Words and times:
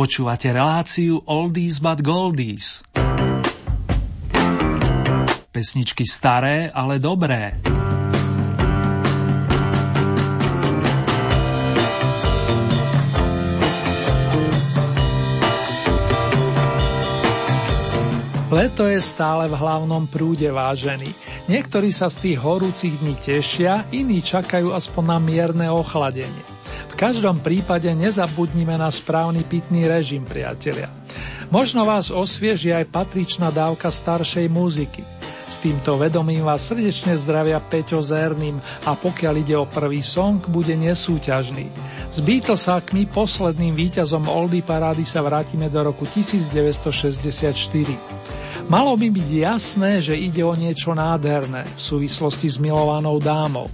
Počúvate 0.00 0.48
reláciu 0.48 1.20
Oldies 1.28 1.76
but 1.76 2.00
Goldies. 2.00 2.80
Pesničky 5.52 6.08
staré, 6.08 6.72
ale 6.72 6.96
dobré. 6.96 7.52
Leto 18.48 18.88
je 18.88 19.04
stále 19.04 19.52
v 19.52 19.54
hlavnom 19.60 20.08
prúde 20.08 20.48
vážený. 20.48 21.12
Niektorí 21.52 21.92
sa 21.92 22.08
z 22.08 22.24
tých 22.24 22.38
horúcich 22.40 23.04
dní 23.04 23.20
tešia, 23.20 23.84
iní 23.92 24.24
čakajú 24.24 24.72
aspoň 24.72 25.04
na 25.04 25.18
mierne 25.20 25.68
ochladenie. 25.68 26.49
Každom 27.00 27.40
prípade 27.40 27.88
nezabudnime 27.96 28.76
na 28.76 28.92
správny 28.92 29.40
pitný 29.48 29.88
režim, 29.88 30.28
priatelia. 30.28 30.92
Možno 31.48 31.88
vás 31.88 32.12
osvieži 32.12 32.76
aj 32.76 32.92
patričná 32.92 33.48
dávka 33.48 33.88
staršej 33.88 34.52
muziky. 34.52 35.00
S 35.48 35.64
týmto 35.64 35.96
vedomím 35.96 36.44
vás 36.44 36.68
srdečne 36.68 37.16
zdravia 37.16 37.56
Peťo 37.56 38.04
Zerným 38.04 38.60
a 38.84 38.92
pokiaľ 38.92 39.34
ide 39.40 39.56
o 39.56 39.64
prvý 39.64 40.04
song, 40.04 40.44
bude 40.44 40.76
nesúťažný. 40.76 41.72
S 42.12 42.20
Beatlesakmi 42.20 43.08
posledným 43.08 43.72
víťazom 43.72 44.28
Oldie 44.28 44.60
parády 44.60 45.08
sa 45.08 45.24
vrátime 45.24 45.72
do 45.72 45.80
roku 45.80 46.04
1964. 46.04 48.68
Malo 48.68 48.92
by 49.00 49.08
byť 49.08 49.28
jasné, 49.40 50.04
že 50.04 50.20
ide 50.20 50.44
o 50.44 50.52
niečo 50.52 50.92
nádherné 50.92 51.64
v 51.64 51.80
súvislosti 51.80 52.52
s 52.52 52.60
milovanou 52.60 53.16
dámou. 53.16 53.72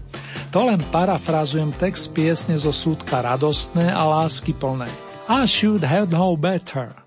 To 0.57 0.73
len 0.73 0.81
parafrazujem 0.89 1.69
text 1.77 2.17
piesne 2.17 2.57
zo 2.57 2.73
súdka 2.73 3.21
radostné 3.21 3.93
a 3.93 4.09
láskyplné. 4.09 4.89
I 5.29 5.45
should 5.45 5.85
have 5.85 6.09
known 6.09 6.41
better. 6.41 7.06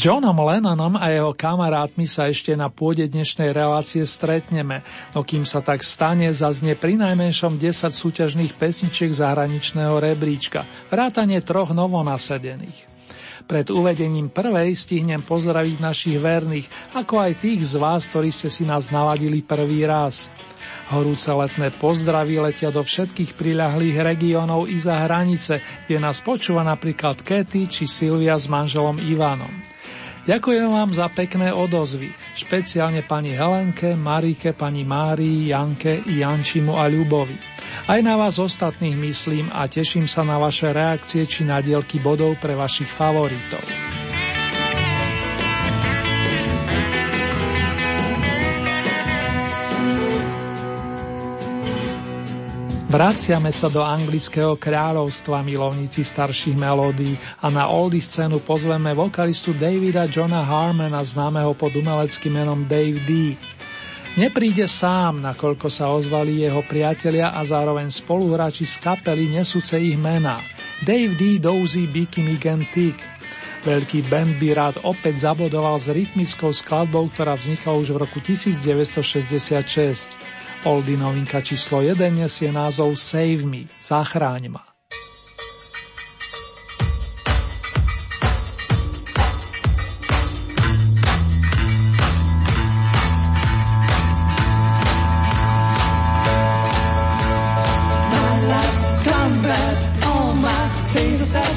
Johnom 0.00 0.40
Lennonom 0.40 0.96
a 0.96 1.12
jeho 1.12 1.36
kamarátmi 1.36 2.08
sa 2.08 2.32
ešte 2.32 2.56
na 2.56 2.72
pôde 2.72 3.04
dnešnej 3.04 3.52
relácie 3.52 4.00
stretneme, 4.08 4.80
no 5.12 5.20
kým 5.20 5.44
sa 5.44 5.60
tak 5.60 5.84
stane, 5.84 6.32
zaznie 6.32 6.72
pri 6.72 6.96
najmenšom 6.96 7.60
10 7.60 7.92
súťažných 7.92 8.56
pesničiek 8.56 9.12
zahraničného 9.12 10.00
rebríčka, 10.00 10.64
vrátanie 10.88 11.44
troch 11.44 11.76
novonasedených. 11.76 12.88
Pred 13.44 13.68
uvedením 13.68 14.32
prvej 14.32 14.72
stihnem 14.72 15.20
pozdraviť 15.20 15.76
našich 15.84 16.16
verných, 16.16 16.96
ako 16.96 17.20
aj 17.20 17.32
tých 17.44 17.60
z 17.68 17.76
vás, 17.76 18.08
ktorí 18.08 18.32
ste 18.32 18.48
si 18.48 18.64
nás 18.64 18.88
naladili 18.88 19.44
prvý 19.44 19.84
raz. 19.84 20.32
Horúce 20.88 21.28
letné 21.28 21.76
pozdravy 21.76 22.40
letia 22.40 22.72
do 22.72 22.80
všetkých 22.80 23.36
priľahlých 23.36 24.00
regiónov 24.00 24.64
i 24.64 24.80
za 24.80 24.96
hranice, 25.04 25.60
kde 25.84 26.00
nás 26.00 26.24
počúva 26.24 26.64
napríklad 26.64 27.20
Kety 27.20 27.68
či 27.68 27.84
Silvia 27.84 28.40
s 28.40 28.48
manželom 28.48 28.96
Ivanom. 28.96 29.79
Ďakujem 30.20 30.68
vám 30.68 30.90
za 30.92 31.08
pekné 31.08 31.48
odozvy, 31.48 32.12
špeciálne 32.36 33.00
pani 33.00 33.32
Helenke, 33.32 33.96
Marike, 33.96 34.52
pani 34.52 34.84
Márii, 34.84 35.48
Janke, 35.48 36.04
Jančimu 36.04 36.76
a 36.76 36.84
Ľubovi. 36.92 37.40
Aj 37.88 38.00
na 38.04 38.20
vás 38.20 38.36
ostatných 38.36 39.00
myslím 39.00 39.48
a 39.48 39.64
teším 39.64 40.04
sa 40.04 40.20
na 40.20 40.36
vaše 40.36 40.68
reakcie 40.76 41.24
či 41.24 41.48
na 41.48 41.64
dielky 41.64 41.96
bodov 41.98 42.36
pre 42.36 42.52
vašich 42.52 42.88
favoritov. 42.88 43.99
Vraciame 52.90 53.54
sa 53.54 53.70
do 53.70 53.86
anglického 53.86 54.58
kráľovstva 54.58 55.46
milovníci 55.46 56.02
starších 56.02 56.58
melódií 56.58 57.14
a 57.38 57.46
na 57.46 57.70
oldy 57.70 58.02
scénu 58.02 58.42
pozveme 58.42 58.90
vokalistu 58.98 59.54
Davida 59.54 60.10
Johna 60.10 60.42
Harmana 60.42 60.98
známeho 60.98 61.54
pod 61.54 61.70
umeleckým 61.70 62.34
menom 62.34 62.66
Dave 62.66 62.98
D. 63.06 63.38
Nepríde 64.18 64.66
sám, 64.66 65.22
nakoľko 65.22 65.70
sa 65.70 65.94
ozvali 65.94 66.42
jeho 66.42 66.66
priatelia 66.66 67.30
a 67.30 67.46
zároveň 67.46 67.94
spoluhráči 67.94 68.66
z 68.66 68.82
kapely 68.82 69.38
nesúce 69.38 69.78
ich 69.78 69.94
mená. 69.94 70.42
Dave 70.82 71.14
D, 71.14 71.38
Dozy, 71.38 71.86
Bicky 71.86 72.26
Migan 72.26 72.66
Tick. 72.74 72.98
Veľký 73.62 74.02
band 74.10 74.42
by 74.42 74.50
rád 74.50 74.82
opäť 74.82 75.30
zabodoval 75.30 75.78
s 75.78 75.94
rytmickou 75.94 76.50
skladbou, 76.50 77.06
ktorá 77.14 77.38
vznikla 77.38 77.70
už 77.70 77.94
v 77.94 78.02
roku 78.02 78.18
1966. 78.18 80.39
Oldy 80.64 80.96
novinka 80.96 81.40
číslo 81.40 81.80
1 81.80 81.96
nesie 82.12 82.52
názov 82.52 82.92
Save 82.92 83.48
Me, 83.48 83.64
zachráň 83.80 84.52
ma. 84.52 84.70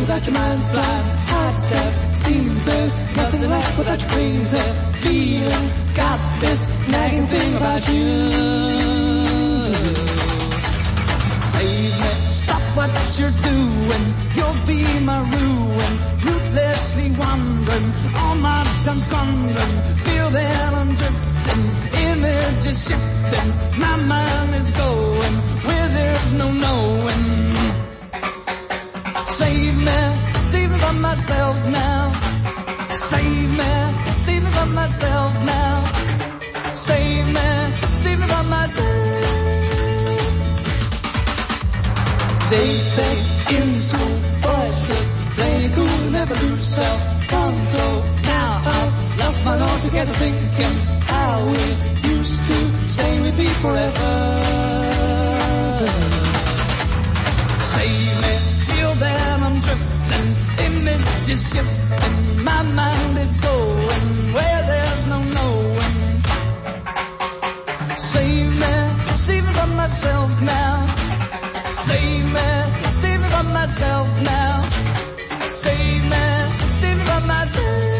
without 0.03 0.27
your 0.27 0.33
mind's 0.33 0.67
blind. 0.69 1.22
Step, 1.63 1.94
seems 2.13 2.65
there's 2.65 3.15
nothing 3.15 3.50
left 3.50 3.77
without 3.77 4.01
your 4.01 4.12
crazy 4.12 4.57
feeling. 5.00 5.69
Got 5.95 6.19
this 6.42 6.89
nagging 6.89 7.25
thing 7.25 7.56
about 7.56 7.88
you. 7.88 8.04
Save 11.39 11.94
me, 12.04 12.12
stop 12.36 12.62
what 12.75 12.92
you're 13.18 13.38
doing. 13.48 14.04
You'll 14.36 14.60
be 14.68 14.83
my 15.07 15.19
ruin. 15.24 15.94
Ruthlessly 16.27 17.15
wandering, 17.15 17.88
all 18.19 18.36
my 18.36 18.63
time 18.83 19.00
squandering. 19.00 19.74
Feel 20.04 20.30
that 20.36 20.71
I'm 20.75 20.92
drifting, 21.00 21.63
images 22.12 22.92
shifting. 22.92 23.50
My 23.80 23.95
mind 24.04 24.50
is 24.51 24.69
going 24.71 25.36
where 25.63 25.88
there's 25.95 26.33
no 26.33 26.48
knowing. 26.51 27.24
Save 29.27 29.77
me, 29.80 30.32
save 30.44 30.69
me 30.72 30.78
from 30.78 31.01
myself 31.01 31.56
now. 31.72 32.12
Save 32.92 33.50
me, 33.60 33.74
save 34.25 34.44
me 34.44 34.50
from 34.51 34.75
myself 34.75 35.31
now. 35.45 35.75
Save 36.74 37.28
me, 37.38 37.50
save 38.04 38.19
me 38.19 38.25
from 38.34 38.50
myself. 38.50 38.92
They 42.51 42.69
say 42.95 43.13
in 43.57 43.68
school, 43.88 44.16
boys 44.44 44.78
should 44.86 45.07
play 45.36 45.60
cool, 45.75 46.12
never 46.12 46.36
lose 46.45 46.66
self-control. 46.78 47.98
Now 48.24 48.51
I've 48.75 49.19
lost 49.19 49.45
my 49.45 49.57
altogether 49.60 50.16
thinking 50.24 50.75
how 51.13 51.45
we 51.51 51.63
used 52.16 52.45
to 52.50 52.57
say 52.95 53.10
we'd 53.22 53.38
be 53.38 53.50
forever. 53.63 54.12
Save 57.60 58.22
me 58.22 58.34
that 59.00 59.40
I'm 59.42 59.60
drifting, 59.62 60.02
images 60.68 61.54
shifting, 61.54 62.44
my 62.44 62.62
mind 62.63 63.18
is 63.18 63.38
going 63.38 64.33
where 64.36 64.62
there's 64.71 65.06
no 65.07 65.19
knowing. 65.36 65.94
Save 67.98 68.51
me, 68.62 68.74
save 69.15 69.44
me 69.45 69.51
from 69.54 69.75
myself 69.75 70.42
now. 70.42 70.86
Save 71.69 72.25
me, 72.33 72.48
save 72.89 73.19
me 73.21 73.27
from 73.30 73.48
myself 73.54 74.07
now. 74.24 74.62
Save 75.45 76.04
me, 76.12 76.25
save 76.69 76.98
me 76.98 77.04
from 77.04 77.27
myself. 77.27 77.93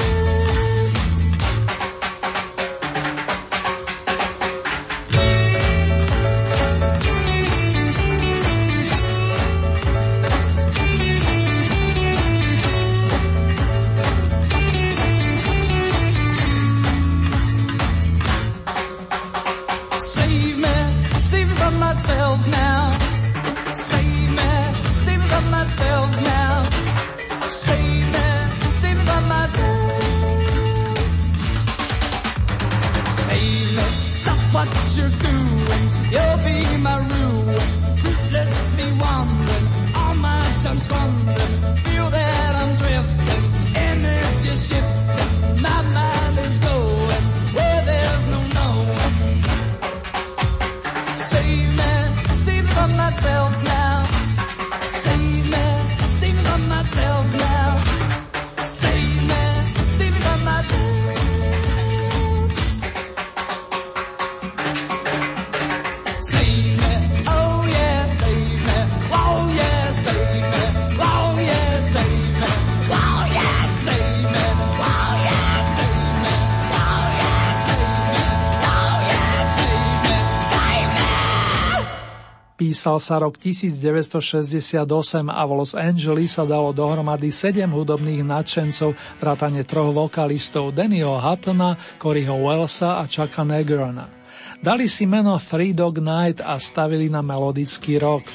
Písal 82.84 83.00
sa 83.00 83.16
rok 83.16 83.40
1968 83.40 84.84
a 85.32 85.42
v 85.48 85.52
Los 85.56 85.72
Angeles 85.72 86.36
sa 86.36 86.44
dalo 86.44 86.76
dohromady 86.76 87.32
sedem 87.32 87.72
hudobných 87.72 88.28
nadšencov, 88.28 88.92
vrátane 89.24 89.64
troch 89.64 89.96
vokalistov 89.96 90.76
Dannyho 90.76 91.16
Huttona, 91.16 91.80
Coryho 91.96 92.44
Wellsa 92.44 93.00
a 93.00 93.08
Chucka 93.08 93.48
Negrona. 93.48 94.12
Dali 94.60 94.92
si 94.92 95.08
meno 95.08 95.40
Three 95.40 95.72
Dog 95.72 96.04
Night 96.04 96.44
a 96.44 96.60
stavili 96.60 97.08
na 97.08 97.24
melodický 97.24 98.04
rok. 98.04 98.28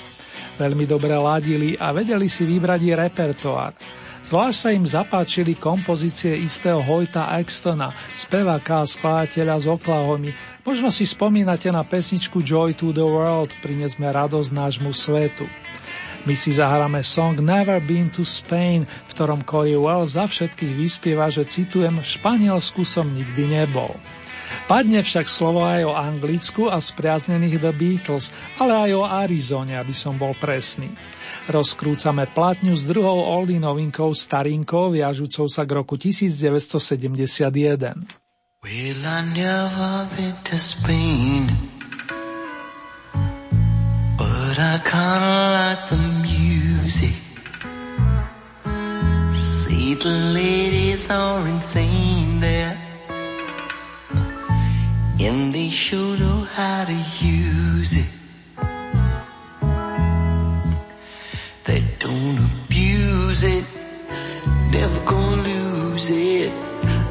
Veľmi 0.56 0.89
dobre 0.89 1.12
ladili 1.12 1.77
a 1.77 1.93
vedeli 1.93 2.33
si 2.33 2.49
vybrať 2.49 2.81
repertoár. 3.05 3.76
Zvlášť 4.27 4.59
sa 4.59 4.71
im 4.75 4.83
zapáčili 4.83 5.55
kompozície 5.55 6.35
istého 6.43 6.83
Hojta 6.83 7.31
Extona, 7.39 7.95
speváka 8.11 8.83
a 8.83 8.91
skladateľa 8.91 9.57
z 9.63 9.67
Oklahomy. 9.71 10.31
Možno 10.67 10.91
si 10.91 11.07
spomínate 11.07 11.71
na 11.71 11.87
pesničku 11.87 12.43
Joy 12.43 12.75
to 12.75 12.91
the 12.91 13.07
World, 13.07 13.55
prinesme 13.63 14.11
radosť 14.11 14.51
nášmu 14.51 14.91
svetu. 14.91 15.47
My 16.27 16.35
si 16.35 16.51
zahráme 16.51 17.01
song 17.07 17.39
Never 17.39 17.79
Been 17.79 18.11
to 18.11 18.27
Spain, 18.27 18.85
v 18.85 19.11
ktorom 19.15 19.47
Corey 19.47 19.79
Wells 19.79 20.19
za 20.19 20.27
všetkých 20.27 20.75
vyspieva, 20.75 21.31
že 21.31 21.47
citujem, 21.47 22.03
v 22.03 22.05
Španielsku 22.05 22.83
som 22.83 23.07
nikdy 23.09 23.49
nebol. 23.49 23.97
Padne 24.69 25.01
však 25.01 25.29
slovo 25.29 25.65
aj 25.65 25.83
o 25.89 25.97
Anglicku 25.97 26.69
a 26.69 26.81
spriaznených 26.81 27.61
The 27.61 27.73
Beatles, 27.73 28.29
ale 28.61 28.89
aj 28.89 28.91
o 28.97 29.05
Arizone, 29.09 29.77
aby 29.77 29.95
som 29.97 30.21
bol 30.21 30.37
presný. 30.37 30.93
Rozkrúcame 31.49 32.28
platňu 32.28 32.76
s 32.76 32.85
druhou 32.85 33.25
oldie 33.25 33.57
novinkou 33.57 34.12
starinkou, 34.12 34.93
viažúcou 34.93 35.49
sa 35.49 35.64
k 35.64 35.81
roku 35.81 35.97
1971. 35.97 38.05
Well, 38.61 39.00
I 39.00 39.21
never 39.33 40.12
been 40.12 40.37
to 40.52 40.61
Spain 40.61 41.49
But 44.19 44.59
I 44.61 44.76
kinda 44.85 45.57
like 45.57 45.88
the 45.88 45.97
music. 46.21 47.17
See 49.33 49.95
the 49.95 50.12
they 55.52 55.71
sure 55.71 56.19
know 56.19 56.45
how 56.45 56.85
to 56.85 56.93
use 57.25 57.97
it 57.97 58.18
abuse 63.28 63.42
it, 63.42 63.64
never 64.70 65.00
gonna 65.04 65.42
lose 65.42 66.08
it. 66.11 66.50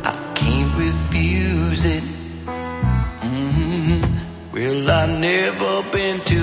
I 0.04 0.34
can't 0.34 0.76
refuse 0.76 1.86
it. 1.86 2.04
Mm-hmm. 3.22 4.52
Well, 4.52 4.90
I've 4.90 5.20
never 5.20 5.84
been 5.92 6.20
to 6.22 6.37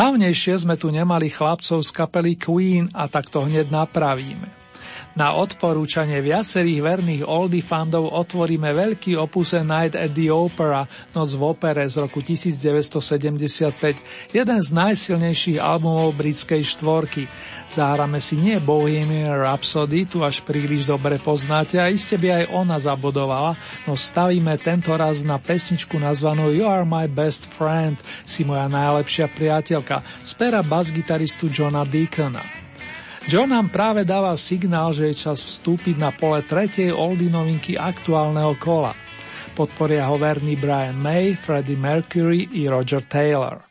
Dávnejšie 0.00 0.64
sme 0.64 0.80
tu 0.80 0.88
nemali 0.88 1.28
chlapcov 1.28 1.84
z 1.84 1.92
kapely 1.92 2.32
Queen 2.32 2.88
a 2.96 3.04
tak 3.04 3.28
to 3.28 3.44
hneď 3.44 3.68
napravíme. 3.68 4.48
Na 5.18 5.34
odporúčanie 5.34 6.22
viacerých 6.22 6.86
verných 6.86 7.22
oldie 7.26 7.66
fandov 7.66 8.14
otvoríme 8.14 8.70
veľký 8.70 9.18
opus 9.18 9.58
A 9.58 9.66
Night 9.66 9.98
at 9.98 10.14
the 10.14 10.30
Opera, 10.30 10.86
Noc 11.10 11.34
v 11.34 11.42
opere 11.50 11.82
z 11.90 11.98
roku 11.98 12.22
1975, 12.22 14.30
jeden 14.30 14.58
z 14.62 14.68
najsilnejších 14.70 15.58
albumov 15.58 16.14
britskej 16.14 16.62
štvorky. 16.62 17.26
Zahráme 17.74 18.22
si 18.22 18.38
nie 18.38 18.62
Bohemian 18.62 19.34
Rhapsody, 19.34 20.06
tu 20.06 20.22
až 20.22 20.46
príliš 20.46 20.86
dobre 20.86 21.18
poznáte 21.18 21.82
a 21.82 21.90
iste 21.90 22.14
by 22.14 22.42
aj 22.42 22.44
ona 22.54 22.78
zabodovala, 22.78 23.58
no 23.90 23.98
stavíme 23.98 24.54
tento 24.62 24.94
raz 24.94 25.26
na 25.26 25.42
pesničku 25.42 25.98
nazvanú 25.98 26.54
You 26.54 26.70
are 26.70 26.86
my 26.86 27.10
best 27.10 27.50
friend, 27.50 27.98
si 28.22 28.46
moja 28.46 28.70
najlepšia 28.70 29.26
priateľka, 29.34 30.06
z 30.22 30.32
pera 30.38 30.62
basgitaristu 30.62 31.50
Johna 31.50 31.82
Deacona. 31.82 32.69
John 33.28 33.52
nám 33.52 33.68
práve 33.68 34.08
dáva 34.08 34.32
signál, 34.40 34.96
že 34.96 35.12
je 35.12 35.20
čas 35.28 35.44
vstúpiť 35.44 36.00
na 36.00 36.08
pole 36.08 36.40
tretej 36.40 36.92
oldy 36.92 37.28
novinky 37.28 37.76
aktuálneho 37.76 38.56
kola. 38.56 38.96
Podporia 39.52 40.08
ho 40.08 40.16
verný 40.16 40.56
Brian 40.56 40.96
May, 40.96 41.36
Freddie 41.36 41.76
Mercury 41.76 42.48
i 42.56 42.64
Roger 42.64 43.04
Taylor. 43.04 43.69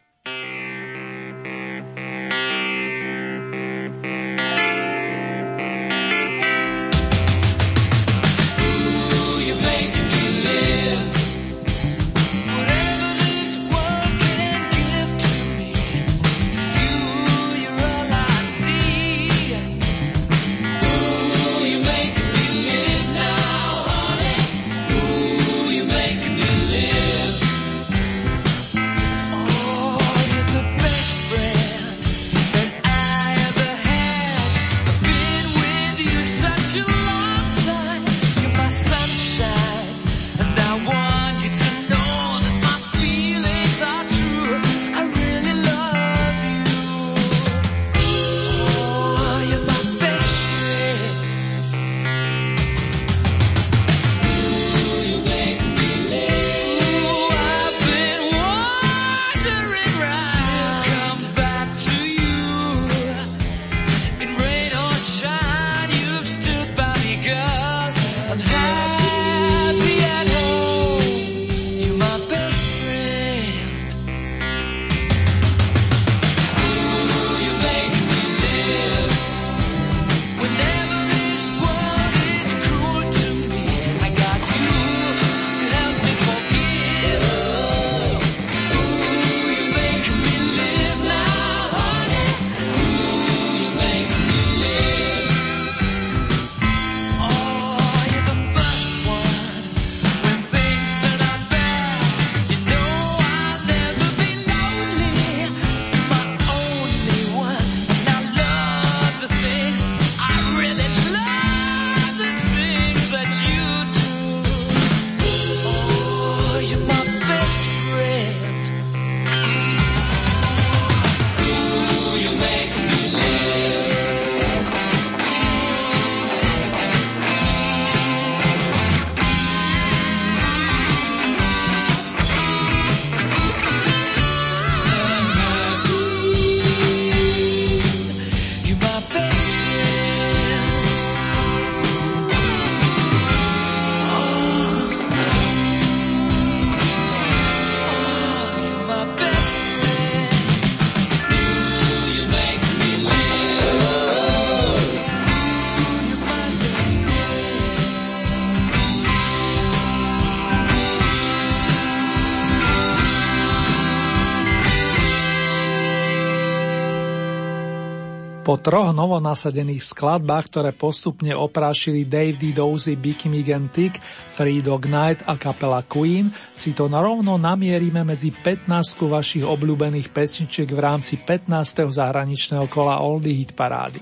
Po 168.50 168.58
troch 168.58 168.98
novonasadených 168.98 169.94
skladbách, 169.94 170.50
ktoré 170.50 170.74
postupne 170.74 171.38
oprášili 171.38 172.10
Dave 172.10 172.34
D. 172.34 172.50
Dozy, 172.50 172.98
Bicky 172.98 173.30
Migan 173.30 173.70
Tick, 173.70 174.02
Free 174.26 174.66
Dog 174.66 174.90
Night 174.90 175.22
a 175.30 175.38
kapela 175.38 175.86
Queen, 175.86 176.34
si 176.58 176.74
to 176.74 176.90
narovno 176.90 177.38
namierime 177.38 178.02
medzi 178.02 178.34
15 178.34 179.06
vašich 179.06 179.46
obľúbených 179.46 180.10
pesničiek 180.10 180.66
v 180.66 180.82
rámci 180.82 181.22
15. 181.22 181.94
zahraničného 181.94 182.66
kola 182.74 183.06
Oldie 183.06 183.38
Hit 183.38 183.54
Parády. 183.54 184.02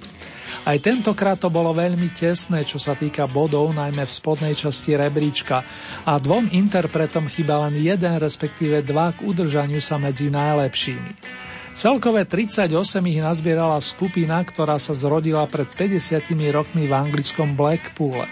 Aj 0.64 0.80
tentokrát 0.80 1.36
to 1.36 1.52
bolo 1.52 1.76
veľmi 1.76 2.08
tesné, 2.16 2.64
čo 2.64 2.80
sa 2.80 2.96
týka 2.96 3.28
bodov, 3.28 3.76
najmä 3.76 4.08
v 4.08 4.16
spodnej 4.16 4.56
časti 4.56 4.96
rebríčka 4.96 5.60
a 6.08 6.16
dvom 6.24 6.56
interpretom 6.56 7.28
chyba 7.28 7.68
len 7.68 7.84
jeden, 7.84 8.16
respektíve 8.16 8.80
dva 8.80 9.12
k 9.12 9.28
udržaniu 9.28 9.84
sa 9.84 10.00
medzi 10.00 10.32
najlepšími. 10.32 11.47
Celkové 11.78 12.26
38 12.26 12.74
ich 13.06 13.22
nazbierala 13.22 13.78
skupina, 13.78 14.42
ktorá 14.42 14.82
sa 14.82 14.98
zrodila 14.98 15.46
pred 15.46 15.70
50 15.70 16.26
rokmi 16.50 16.90
v 16.90 16.94
anglickom 16.98 17.54
Blackpoole. 17.54 18.26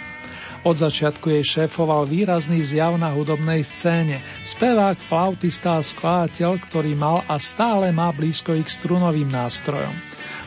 Od 0.66 0.74
začiatku 0.74 1.30
jej 1.30 1.46
šéfoval 1.46 2.10
výrazný 2.10 2.66
zjav 2.66 2.98
na 2.98 3.14
hudobnej 3.14 3.62
scéne, 3.62 4.18
spevák, 4.50 4.98
flautista 4.98 5.78
a 5.78 5.86
skladateľ, 5.86 6.58
ktorý 6.58 6.98
mal 6.98 7.22
a 7.30 7.38
stále 7.38 7.94
má 7.94 8.10
blízko 8.10 8.58
ich 8.58 8.66
strunovým 8.66 9.30
nástrojom. 9.30 9.94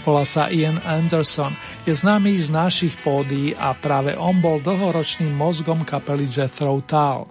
Volá 0.02 0.26
sa 0.26 0.50
Ian 0.50 0.82
Anderson, 0.82 1.54
je 1.86 1.94
známy 1.94 2.34
z 2.34 2.50
našich 2.50 2.98
pódií 3.06 3.54
a 3.54 3.78
práve 3.78 4.18
on 4.18 4.42
bol 4.42 4.58
dlhoročným 4.58 5.30
mozgom 5.38 5.86
kapely 5.86 6.26
Jethro 6.26 6.82
Tull. 6.82 7.30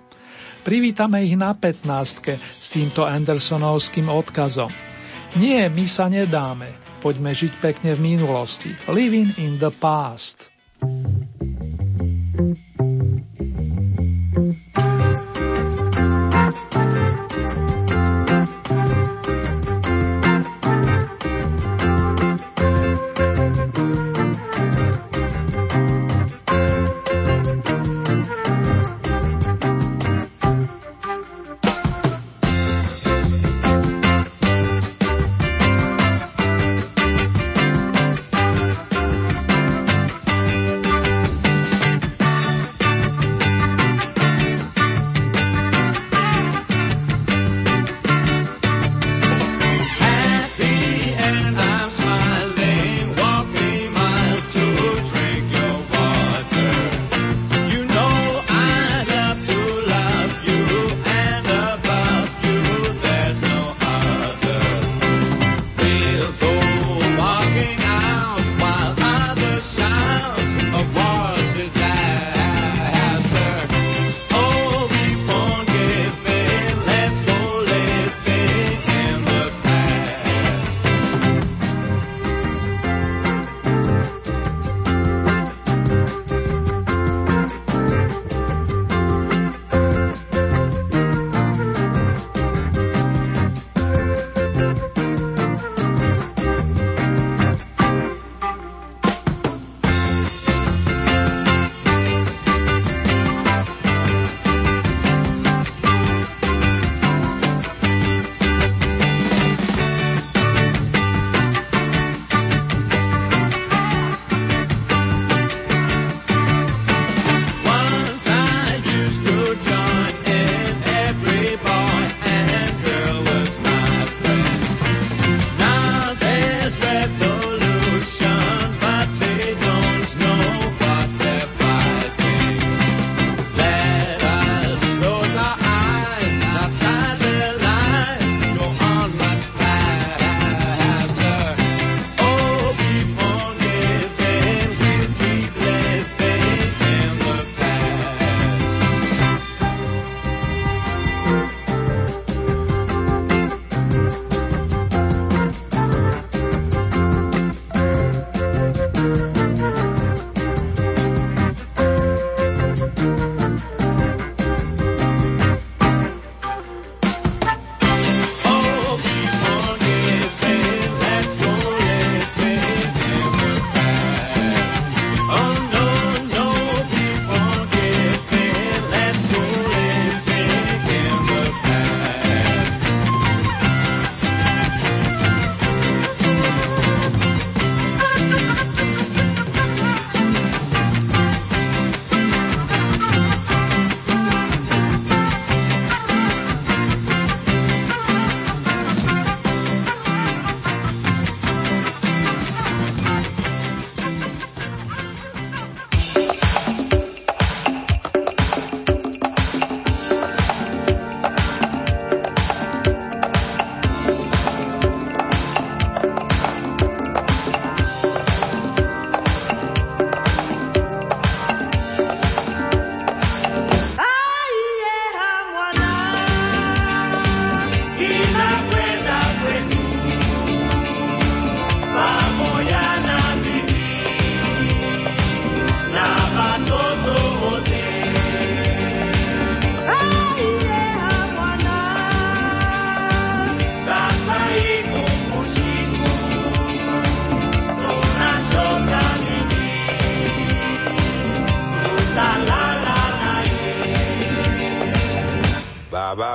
Privítame 0.63 1.27
ich 1.27 1.35
na 1.35 1.51
15 1.51 2.39
s 2.39 2.67
týmto 2.71 3.03
Andersonovským 3.03 4.07
odkazom. 4.07 4.86
Nie, 5.35 5.67
my 5.67 5.83
sa 5.83 6.07
nedáme. 6.07 6.71
Poďme 7.03 7.35
žiť 7.35 7.53
pekne 7.59 7.91
v 7.99 8.15
minulosti. 8.15 8.71
Living 8.87 9.35
in 9.35 9.59
the 9.59 9.73
past. 9.75 10.47
baba 10.79 11.16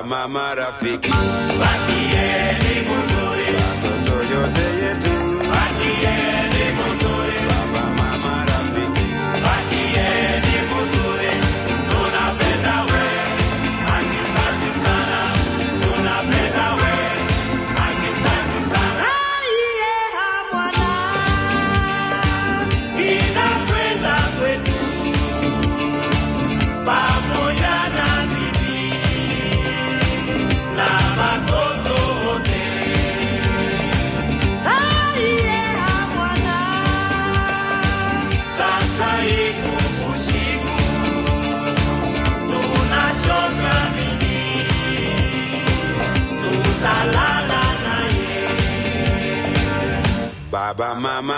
mama 0.03 0.55
rafiki 0.55 1.13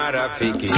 mama, 0.04 0.10
rafiki, 0.12 0.68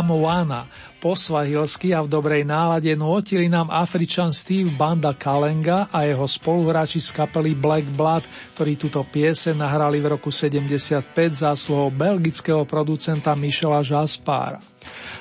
Amoana. 0.00 0.64
Po 1.00 1.16
svahilsky 1.16 1.96
a 1.96 2.04
v 2.04 2.12
dobrej 2.12 2.44
nálade 2.44 2.92
nôtili 2.92 3.48
nám 3.48 3.72
Afričan 3.72 4.32
Steve 4.36 4.68
Banda 4.72 5.16
Kalenga 5.16 5.88
a 5.88 6.04
jeho 6.04 6.24
spoluhráči 6.28 7.00
z 7.00 7.12
kapely 7.12 7.56
Black 7.56 7.88
Blood, 7.88 8.24
ktorí 8.56 8.76
túto 8.76 9.00
piese 9.08 9.56
nahrali 9.56 10.00
v 10.00 10.16
roku 10.16 10.28
75 10.28 11.04
zásluhou 11.32 11.88
belgického 11.88 12.64
producenta 12.68 13.32
Michela 13.32 13.80
Jaspára. 13.80 14.60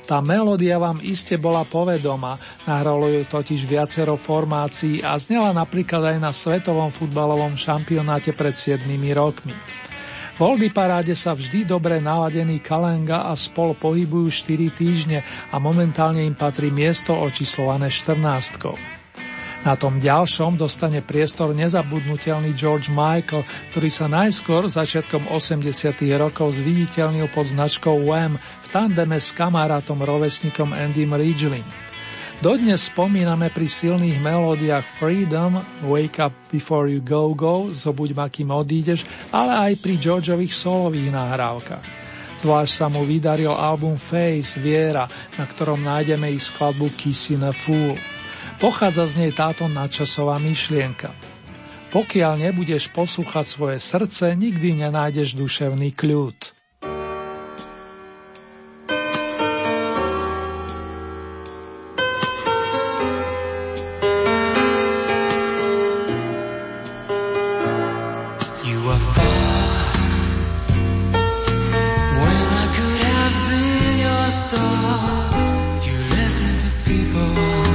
Tá 0.03 0.19
melódia 0.23 0.79
vám 0.79 0.99
iste 1.03 1.35
bola 1.39 1.63
povedoma, 1.67 2.39
nahralo 2.67 3.07
ju 3.07 3.23
totiž 3.27 3.67
viacero 3.67 4.15
formácií 4.19 5.03
a 5.03 5.15
znela 5.19 5.55
napríklad 5.55 6.15
aj 6.15 6.17
na 6.19 6.31
svetovom 6.31 6.91
futbalovom 6.91 7.55
šampionáte 7.55 8.35
pred 8.35 8.55
7 8.55 8.83
rokmi. 9.15 9.55
V 10.39 10.47
Oldy 10.47 10.71
paráde 10.71 11.19
sa 11.19 11.35
vždy 11.35 11.67
dobre 11.67 11.99
naladený 11.99 12.63
Kalenga 12.63 13.27
a 13.27 13.35
spol 13.35 13.75
pohybujú 13.75 14.31
4 14.31 14.71
týždne 14.71 15.19
a 15.51 15.59
momentálne 15.59 16.23
im 16.23 16.31
patrí 16.31 16.71
miesto 16.71 17.11
očíslované 17.11 17.91
14. 17.91 18.15
Na 19.67 19.75
tom 19.75 19.99
ďalšom 19.99 20.55
dostane 20.55 21.03
priestor 21.03 21.51
nezabudnutelný 21.51 22.55
George 22.55 22.87
Michael, 22.87 23.43
ktorý 23.75 23.91
sa 23.91 24.07
najskôr 24.07 24.71
začiatkom 24.71 25.27
80. 25.27 25.67
rokov 26.15 26.55
zviditeľnil 26.55 27.27
pod 27.27 27.51
značkou 27.51 27.99
Wham 28.07 28.39
v 28.39 28.67
tandeme 28.71 29.19
s 29.19 29.35
kamarátom 29.35 29.99
rovesníkom 29.99 30.71
Andym 30.71 31.19
Ridgelim. 31.19 31.67
Dodnes 32.39 32.87
spomíname 32.87 33.51
pri 33.51 33.67
silných 33.67 34.23
melódiách 34.23 34.87
Freedom, 34.95 35.59
Wake 35.83 36.23
Up 36.23 36.31
Before 36.47 36.87
You 36.87 37.03
Go 37.03 37.35
Go, 37.35 37.67
Zobuď 37.67 38.15
ma, 38.15 38.31
kým 38.31 38.55
odídeš, 38.55 39.03
ale 39.27 39.67
aj 39.67 39.83
pri 39.83 39.99
Georgeových 39.99 40.55
solových 40.55 41.11
nahrávkach. 41.11 41.83
Zvlášť 42.39 42.71
sa 42.71 42.87
mu 42.87 43.03
vydaril 43.03 43.51
album 43.51 43.99
Face, 43.99 44.55
Viera, 44.55 45.11
na 45.35 45.43
ktorom 45.43 45.83
nájdeme 45.83 46.31
ich 46.31 46.47
skladbu 46.47 46.95
Kissing 46.95 47.43
a 47.43 47.51
Fool. 47.51 47.99
Pochádza 48.55 49.11
z 49.11 49.13
nej 49.19 49.35
táto 49.35 49.67
nadčasová 49.67 50.39
myšlienka. 50.39 51.11
Pokiaľ 51.91 52.39
nebudeš 52.39 52.87
poslúchať 52.95 53.51
svoje 53.51 53.83
srdce, 53.83 54.31
nikdy 54.39 54.87
nenájdeš 54.87 55.35
duševný 55.35 55.91
kľud. 55.91 56.58
You 76.39 76.45
listen 76.45 76.71
to 76.71 76.89
people 76.89 77.68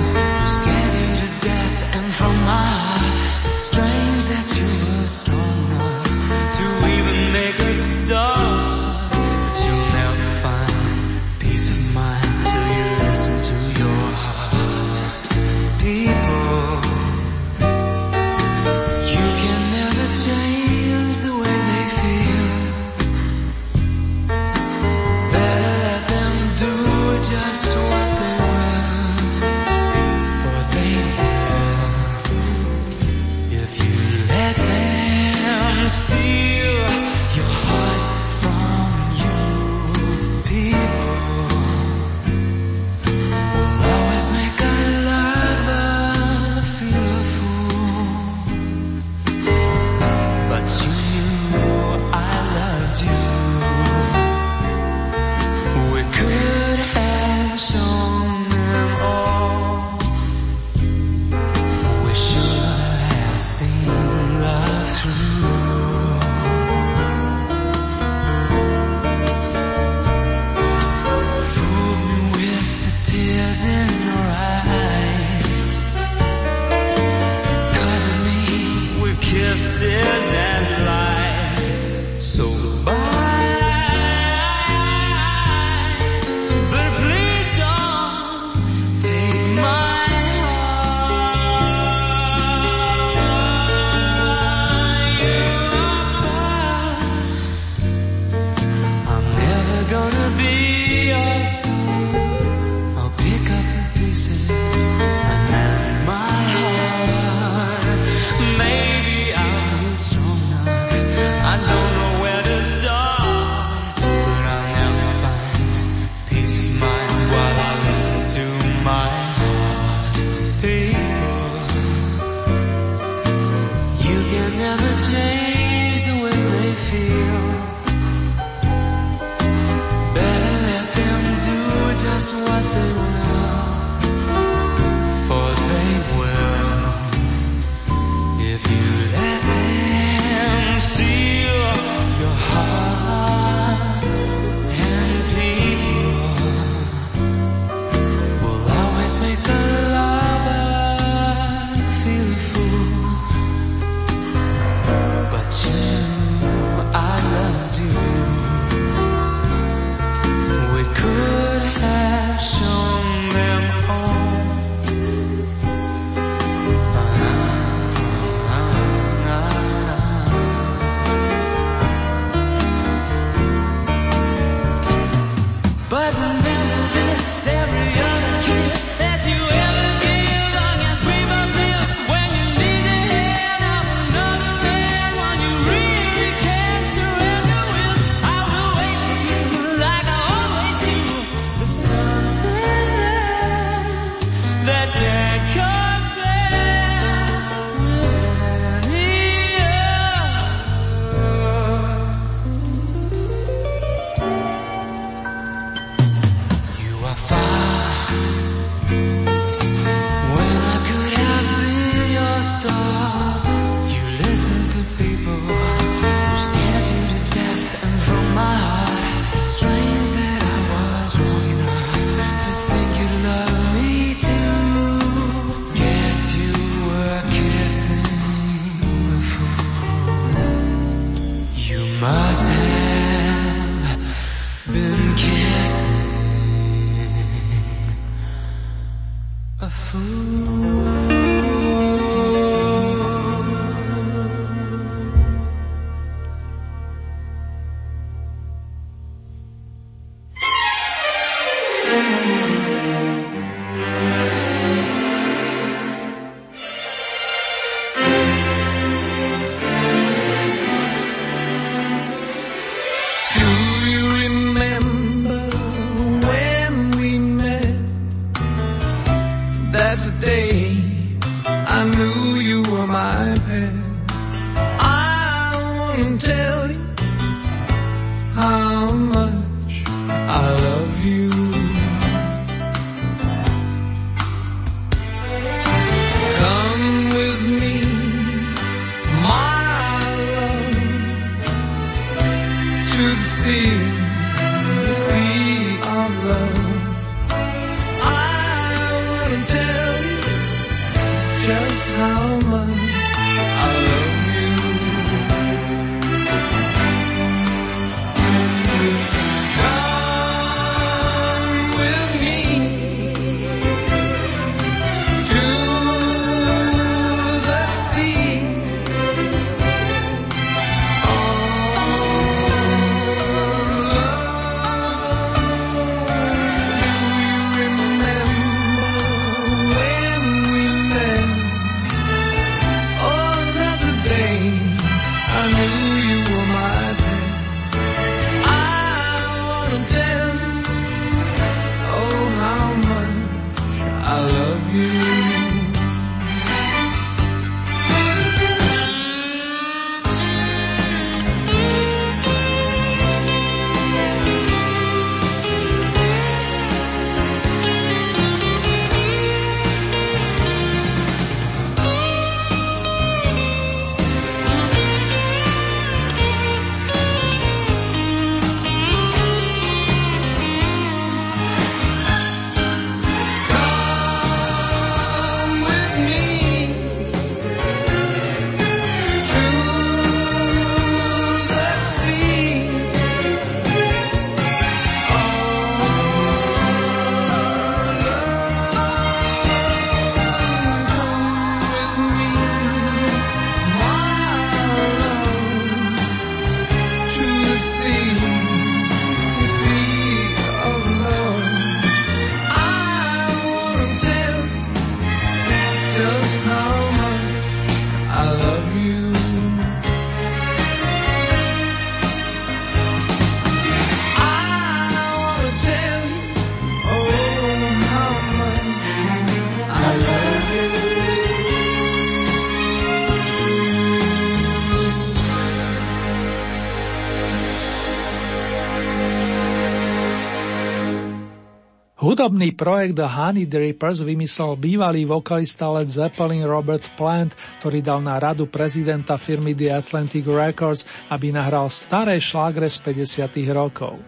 Hudobný 432.25 432.57
projekt 432.57 432.97
The 432.97 433.05
Honey 433.05 433.45
Drippers 433.45 434.01
vymyslel 434.01 434.57
bývalý 434.57 435.05
vokalista 435.05 435.69
Led 435.69 435.93
Zeppelin 435.93 436.49
Robert 436.49 436.89
Plant, 436.97 437.37
ktorý 437.61 437.85
dal 437.85 438.01
na 438.01 438.17
radu 438.17 438.49
prezidenta 438.49 439.21
firmy 439.21 439.53
The 439.53 439.77
Atlantic 439.77 440.25
Records, 440.25 440.89
aby 441.13 441.37
nahral 441.37 441.69
staré 441.69 442.17
šlágre 442.17 442.73
z 442.73 442.81
50. 442.81 443.29
rokov. 443.53 444.01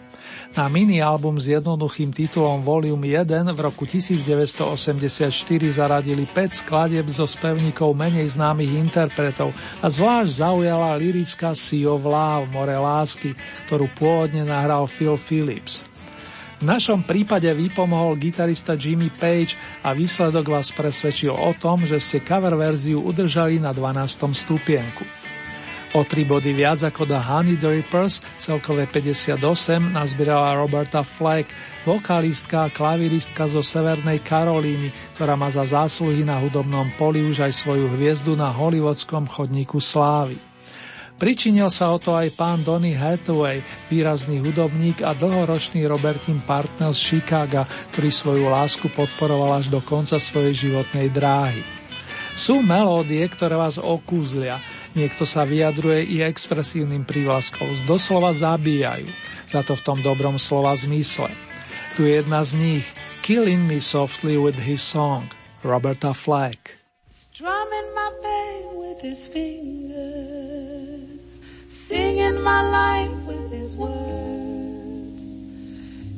Na 0.57 0.64
mini-album 0.72 1.37
s 1.37 1.44
jednoduchým 1.61 2.09
titulom 2.09 2.64
Volume 2.64 3.05
1 3.20 3.52
v 3.52 3.61
roku 3.61 3.85
1984 3.85 5.29
zaradili 5.76 6.24
5 6.24 6.64
skladieb 6.64 7.05
zo 7.12 7.29
spevníkov 7.29 7.92
menej 7.92 8.33
známych 8.33 8.81
interpretov 8.81 9.52
a 9.85 9.92
zvlášť 9.92 10.40
zaujala 10.40 10.96
lirická 10.96 11.52
Sea 11.52 11.85
of 11.92 12.00
Love, 12.09 12.48
More 12.48 12.81
lásky, 12.81 13.37
ktorú 13.68 13.92
pôvodne 13.92 14.48
nahral 14.48 14.88
Phil 14.88 15.20
Phillips. 15.20 15.85
V 16.56 16.64
našom 16.64 17.04
prípade 17.04 17.52
vypomohol 17.52 18.16
gitarista 18.16 18.80
Jimmy 18.80 19.12
Page 19.12 19.60
a 19.84 19.92
výsledok 19.92 20.56
vás 20.56 20.72
presvedčil 20.72 21.36
o 21.36 21.52
tom, 21.52 21.84
že 21.84 22.00
ste 22.00 22.24
cover 22.24 22.56
verziu 22.56 23.04
udržali 23.04 23.60
na 23.60 23.76
12. 23.76 24.32
stupienku. 24.32 25.04
O 25.92 26.00
tri 26.08 26.24
body 26.24 26.56
viac 26.56 26.80
ako 26.80 27.04
The 27.04 27.20
Honey 27.20 27.60
Drippers, 27.60 28.24
celkové 28.40 28.88
58, 28.88 29.36
nazbierala 29.92 30.56
Roberta 30.56 31.04
Fleck, 31.04 31.52
vokalistka 31.84 32.68
a 32.68 32.72
klaviristka 32.72 33.44
zo 33.52 33.60
Severnej 33.60 34.24
Karolíny, 34.24 34.96
ktorá 35.12 35.36
má 35.36 35.52
za 35.52 35.68
zásluhy 35.68 36.24
na 36.24 36.40
hudobnom 36.40 36.88
poli 36.96 37.20
už 37.20 37.44
aj 37.44 37.52
svoju 37.52 37.92
hviezdu 38.00 38.32
na 38.32 38.48
hollywoodskom 38.48 39.28
chodníku 39.28 39.76
slávy. 39.76 40.40
Pričinil 41.16 41.72
sa 41.72 41.96
o 41.96 41.98
to 41.98 42.12
aj 42.12 42.29
pán 42.37 42.61
Donny 42.61 42.92
Hathaway, 42.92 43.64
výrazný 43.88 44.37
hudobník 44.44 45.00
a 45.00 45.16
dlhoročný 45.16 45.88
Robertin 45.88 46.44
partner 46.44 46.92
z 46.92 47.00
Chicaga, 47.00 47.64
ktorý 47.96 48.12
svoju 48.12 48.46
lásku 48.52 48.92
podporoval 48.92 49.64
až 49.64 49.72
do 49.72 49.81
konca 49.81 50.20
svojej 50.20 50.68
životnej 50.68 51.09
dráhy. 51.09 51.64
Sú 52.37 52.61
melódie, 52.61 53.24
ktoré 53.33 53.57
vás 53.57 53.81
okúzlia. 53.81 54.61
Niekto 54.92 55.24
sa 55.24 55.48
vyjadruje 55.48 56.05
i 56.05 56.20
expresívnym 56.20 57.09
prívlaskom, 57.09 57.88
doslova 57.88 58.37
zabíjajú. 58.37 59.09
Za 59.48 59.64
to 59.64 59.72
v 59.72 59.85
tom 59.88 59.98
dobrom 60.05 60.37
slova 60.37 60.76
zmysle. 60.76 61.33
Tu 61.96 62.12
je 62.12 62.20
jedna 62.20 62.44
z 62.44 62.61
nich, 62.61 62.85
Killing 63.24 63.64
Me 63.64 63.81
Softly 63.81 64.37
with 64.37 64.61
His 64.61 64.85
Song, 64.85 65.33
Roberta 65.64 66.12
Flack. 66.12 66.76
Strumming 67.09 67.88
my 67.96 68.09
pain 68.20 68.64
with 68.76 69.00
his 69.00 69.24
fingers, 69.33 70.36
singing 71.88 72.42
my 72.42 72.62
life 72.68 73.16
with 73.27 73.49
his 73.53 73.77
words, 73.77 75.37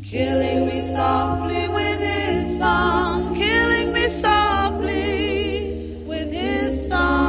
killing 0.03 0.67
me 0.67 0.81
softly 0.81 1.69
with 1.69 2.01
his 2.01 2.59
song, 2.59 3.35
killing 3.37 3.93
me 3.93 4.09
softly 4.09 6.03
with 6.07 6.33
his 6.33 6.89
song, 6.89 7.28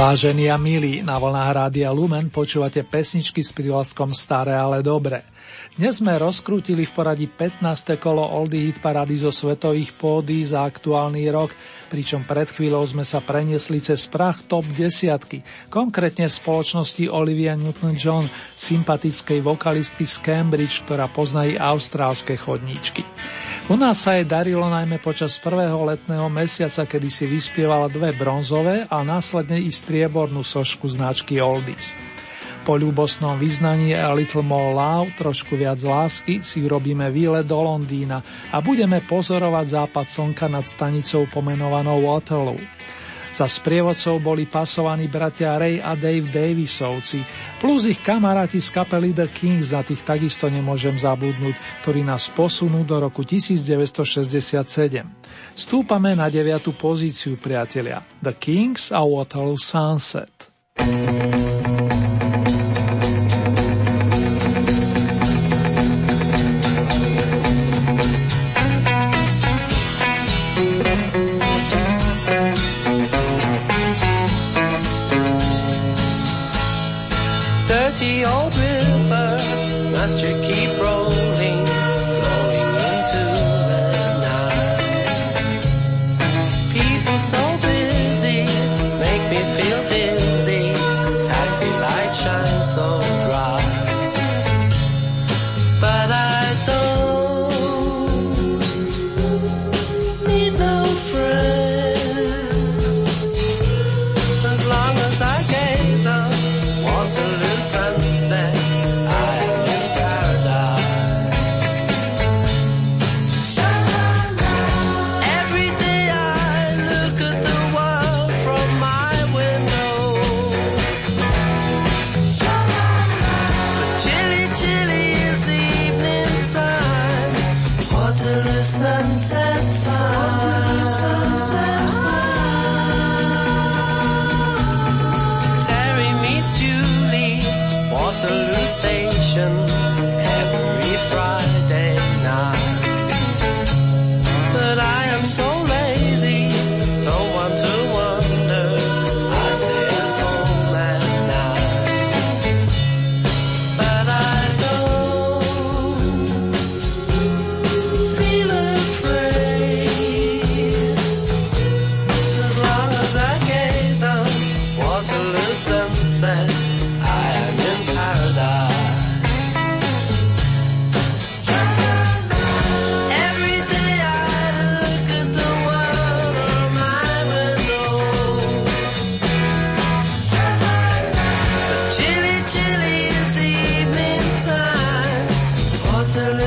Vážení 0.00 0.48
a 0.48 0.56
milí, 0.56 1.04
na 1.04 1.20
vlnách 1.20 1.52
Rádia 1.52 1.92
Lumen 1.92 2.32
počúvate 2.32 2.80
pesničky 2.80 3.44
s 3.44 3.52
prívlaskom 3.52 4.16
Staré, 4.16 4.56
ale 4.56 4.80
dobre. 4.80 5.28
Dnes 5.76 6.00
sme 6.00 6.16
rozkrútili 6.16 6.88
v 6.88 6.92
poradí 6.96 7.28
15. 7.28 8.00
kolo 8.00 8.24
Oldy 8.24 8.64
Hit 8.64 8.80
Parady 8.80 9.20
zo 9.20 9.28
svetových 9.28 9.92
pódy 10.00 10.48
za 10.48 10.64
aktuálny 10.64 11.28
rok, 11.28 11.52
pričom 11.90 12.22
pred 12.22 12.46
chvíľou 12.46 12.86
sme 12.86 13.02
sa 13.02 13.18
preniesli 13.18 13.82
cez 13.82 14.06
prach 14.06 14.46
top 14.46 14.62
desiatky, 14.70 15.42
konkrétne 15.66 16.30
v 16.30 16.38
spoločnosti 16.38 17.10
Olivia 17.10 17.58
Newton-John, 17.58 18.30
sympatickej 18.54 19.42
vokalistky 19.42 20.06
z 20.06 20.22
Cambridge, 20.22 20.86
ktorá 20.86 21.10
pozná 21.10 21.50
i 21.50 21.58
austrálske 21.58 22.38
chodníčky. 22.38 23.02
U 23.66 23.74
nás 23.74 24.06
sa 24.06 24.14
jej 24.14 24.26
darilo 24.26 24.66
najmä 24.70 25.02
počas 25.02 25.38
prvého 25.42 25.82
letného 25.82 26.30
mesiaca, 26.30 26.86
kedy 26.86 27.08
si 27.10 27.26
vyspievala 27.26 27.90
dve 27.90 28.14
bronzové 28.14 28.86
a 28.86 29.02
následne 29.02 29.58
i 29.58 29.70
striebornú 29.70 30.46
sošku 30.46 30.86
značky 30.86 31.42
Oldies. 31.42 31.98
Po 32.60 32.76
ľúbosnom 32.76 33.40
vyznaní 33.40 33.96
A 33.96 34.12
Little 34.12 34.44
More 34.44 34.76
Love, 34.76 35.16
trošku 35.16 35.56
viac 35.56 35.80
lásky, 35.80 36.44
si 36.44 36.60
urobíme 36.60 37.08
výlet 37.08 37.48
do 37.48 37.56
Londýna 37.56 38.20
a 38.52 38.60
budeme 38.60 39.00
pozorovať 39.00 39.66
západ 39.80 40.06
slnka 40.06 40.46
nad 40.46 40.68
stanicou 40.68 41.24
pomenovanou 41.32 42.04
Waterloo. 42.04 42.60
Za 43.30 43.46
sprievodcov 43.46 44.20
boli 44.20 44.44
pasovaní 44.44 45.08
bratia 45.08 45.56
Ray 45.56 45.80
a 45.80 45.96
Dave 45.96 46.28
Davisovci, 46.28 47.24
plus 47.62 47.88
ich 47.88 48.02
kamaráti 48.04 48.60
z 48.60 48.68
kapely 48.74 49.16
The 49.16 49.32
Kings, 49.32 49.72
na 49.72 49.80
tých 49.80 50.04
takisto 50.04 50.50
nemôžem 50.50 50.98
zabudnúť, 50.98 51.56
ktorí 51.80 52.04
nás 52.04 52.28
posunú 52.28 52.84
do 52.84 53.00
roku 53.00 53.24
1967. 53.24 54.60
Stúpame 55.56 56.12
na 56.12 56.28
9. 56.28 56.60
pozíciu, 56.76 57.40
priatelia. 57.40 58.04
The 58.20 58.36
Kings 58.36 58.92
a 58.92 59.00
Waterloo 59.00 59.56
Sunset. 59.56 60.50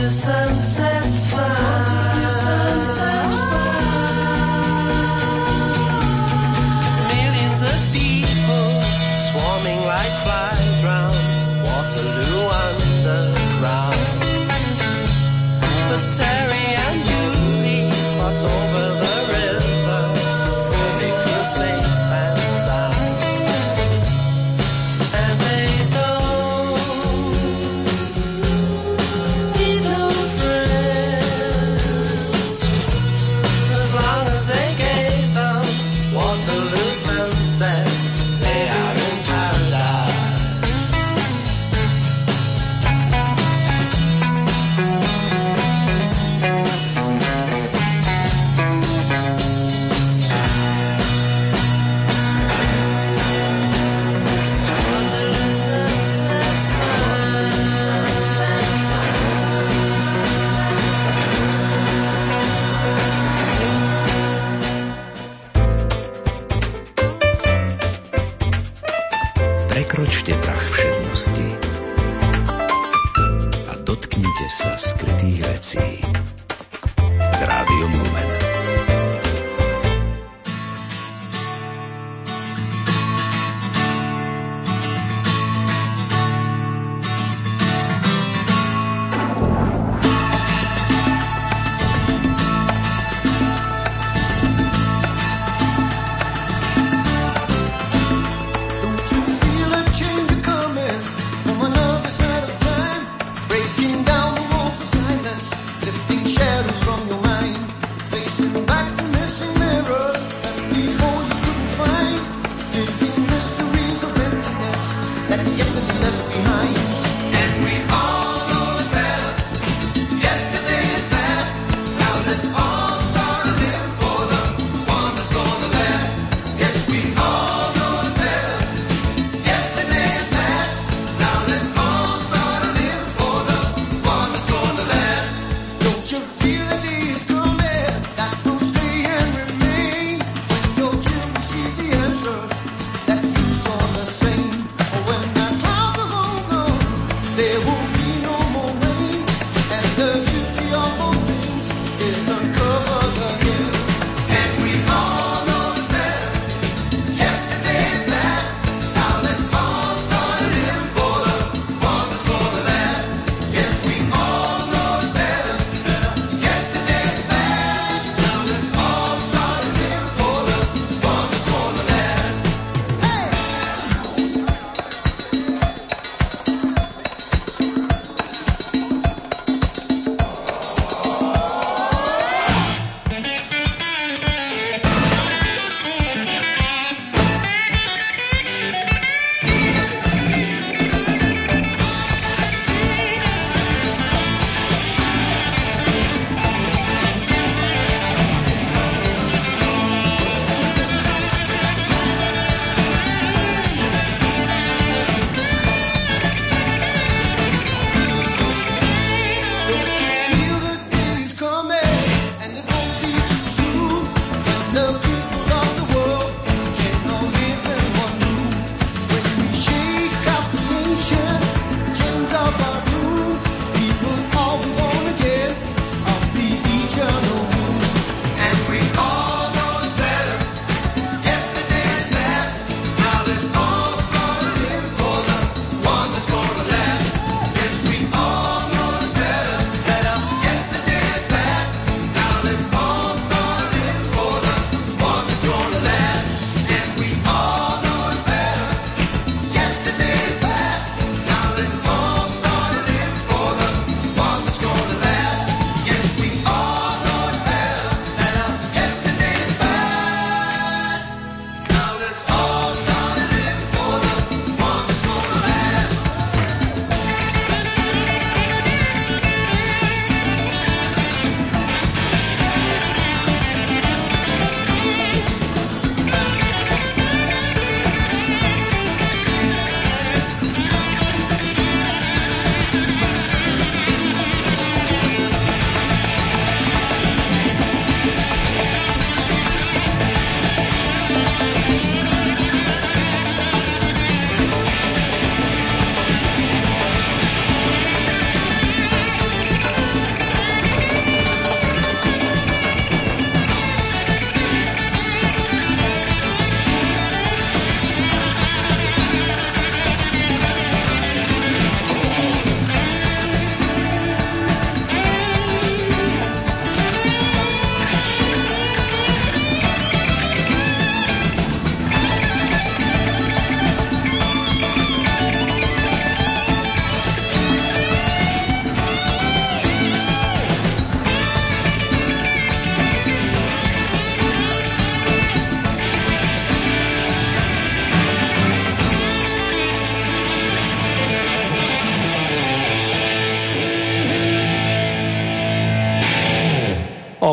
They 0.04 1.63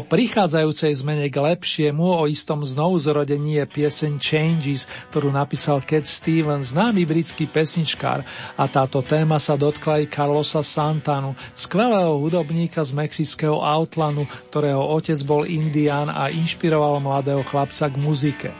O 0.01 0.09
prichádzajúcej 0.09 0.97
zmene 1.05 1.29
k 1.29 1.37
lepšiemu, 1.37 2.01
o 2.01 2.25
istom 2.25 2.65
znovuzrodení 2.65 3.61
je 3.61 3.65
pieseň 3.69 4.17
Changes, 4.17 4.89
ktorú 5.13 5.29
napísal 5.29 5.85
Cat 5.85 6.09
Stevens, 6.09 6.73
známy 6.73 7.05
britský 7.05 7.45
pesničkár 7.45 8.25
a 8.57 8.65
táto 8.65 9.05
téma 9.05 9.37
sa 9.37 9.61
dotkla 9.61 10.01
aj 10.01 10.09
Carlosa 10.09 10.65
Santanu, 10.65 11.37
skvelého 11.53 12.17
hudobníka 12.17 12.81
z 12.81 12.97
mexického 12.97 13.61
Outlanu, 13.61 14.25
ktorého 14.49 14.81
otec 14.81 15.21
bol 15.21 15.45
indián 15.45 16.09
a 16.09 16.33
inšpiroval 16.33 16.97
mladého 17.05 17.45
chlapca 17.45 17.93
k 17.93 18.01
muzike. 18.01 18.57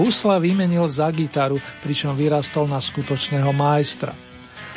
Husla 0.00 0.40
vymenil 0.40 0.88
za 0.88 1.12
gitaru, 1.12 1.60
pričom 1.84 2.16
vyrastol 2.16 2.64
na 2.64 2.80
skutočného 2.80 3.52
majstra. 3.52 4.31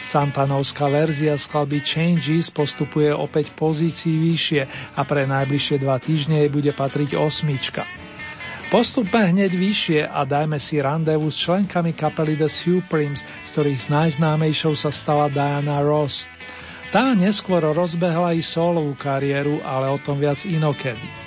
Santanovská 0.05 0.85
verzia 0.85 1.33
skladby 1.33 1.81
Changes 1.81 2.53
postupuje 2.53 3.09
opäť 3.09 3.49
pozícii 3.57 4.21
vyššie 4.21 4.61
a 4.93 5.01
pre 5.01 5.25
najbližšie 5.25 5.81
dva 5.81 5.97
týždne 5.97 6.45
jej 6.45 6.51
bude 6.53 6.69
patriť 6.77 7.17
osmička. 7.17 7.89
Postupme 8.69 9.33
hneď 9.33 9.49
vyššie 9.49 10.05
a 10.05 10.21
dajme 10.29 10.61
si 10.61 10.77
randevu 10.77 11.25
s 11.33 11.41
členkami 11.41 11.97
kapely 11.97 12.37
The 12.37 12.45
Supremes, 12.45 13.25
z 13.25 13.49
ktorých 13.49 13.89
najznámejšou 13.89 14.77
sa 14.77 14.93
stala 14.93 15.25
Diana 15.25 15.81
Ross. 15.81 16.29
Tá 16.93 17.17
neskôr 17.17 17.65
rozbehla 17.65 18.37
i 18.37 18.45
solovú 18.45 18.93
kariéru, 18.93 19.57
ale 19.65 19.89
o 19.89 19.97
tom 19.97 20.21
viac 20.21 20.45
inokedy. 20.45 21.25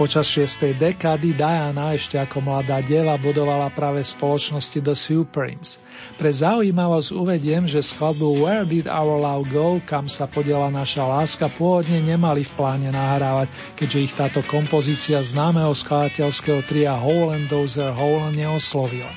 Počas 0.00 0.26
šiestej 0.32 0.80
dekády 0.80 1.36
Diana 1.36 1.92
ešte 1.92 2.16
ako 2.16 2.40
mladá 2.40 2.80
diela 2.80 3.20
budovala 3.20 3.68
práve 3.70 4.00
spoločnosti 4.00 4.80
The 4.80 4.96
Supremes. 4.96 5.83
Pre 6.14 6.30
zaujímavosť 6.30 7.10
uvediem, 7.10 7.66
že 7.66 7.82
skladbu 7.82 8.46
Where 8.46 8.62
Did 8.62 8.86
Our 8.86 9.18
Love 9.18 9.50
Go, 9.50 9.68
kam 9.82 10.06
sa 10.06 10.30
podiela 10.30 10.70
naša 10.70 11.02
láska, 11.10 11.50
pôvodne 11.50 11.98
nemali 12.06 12.46
v 12.46 12.54
pláne 12.54 12.94
nahrávať, 12.94 13.50
keďže 13.74 13.98
ich 13.98 14.14
táto 14.14 14.40
kompozícia 14.46 15.18
známeho 15.26 15.74
skladateľského 15.74 16.62
tria 16.70 16.94
Howland 16.94 17.50
Dozer 17.50 17.90
Howland 17.90 18.38
neoslovila. 18.38 19.10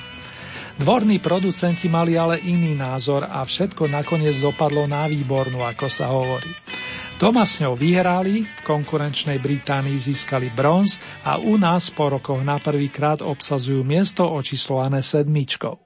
Dvorní 0.78 1.22
producenti 1.22 1.86
mali 1.86 2.18
ale 2.18 2.42
iný 2.42 2.74
názor 2.74 3.30
a 3.30 3.46
všetko 3.46 3.86
nakoniec 3.86 4.34
dopadlo 4.42 4.90
na 4.90 5.06
výbornú, 5.06 5.62
ako 5.62 5.86
sa 5.86 6.10
hovorí. 6.10 6.50
Doma 7.18 7.46
s 7.46 7.62
ňou 7.62 7.78
vyhrali, 7.78 8.42
v 8.42 8.60
konkurenčnej 8.62 9.38
Británii 9.38 9.98
získali 9.98 10.50
bronz 10.50 10.98
a 11.22 11.38
u 11.38 11.54
nás 11.58 11.94
po 11.94 12.10
rokoch 12.10 12.42
na 12.42 12.58
prvýkrát 12.58 13.22
obsazujú 13.22 13.86
miesto 13.86 14.26
očíslované 14.26 15.02
sedmičkou. 15.02 15.78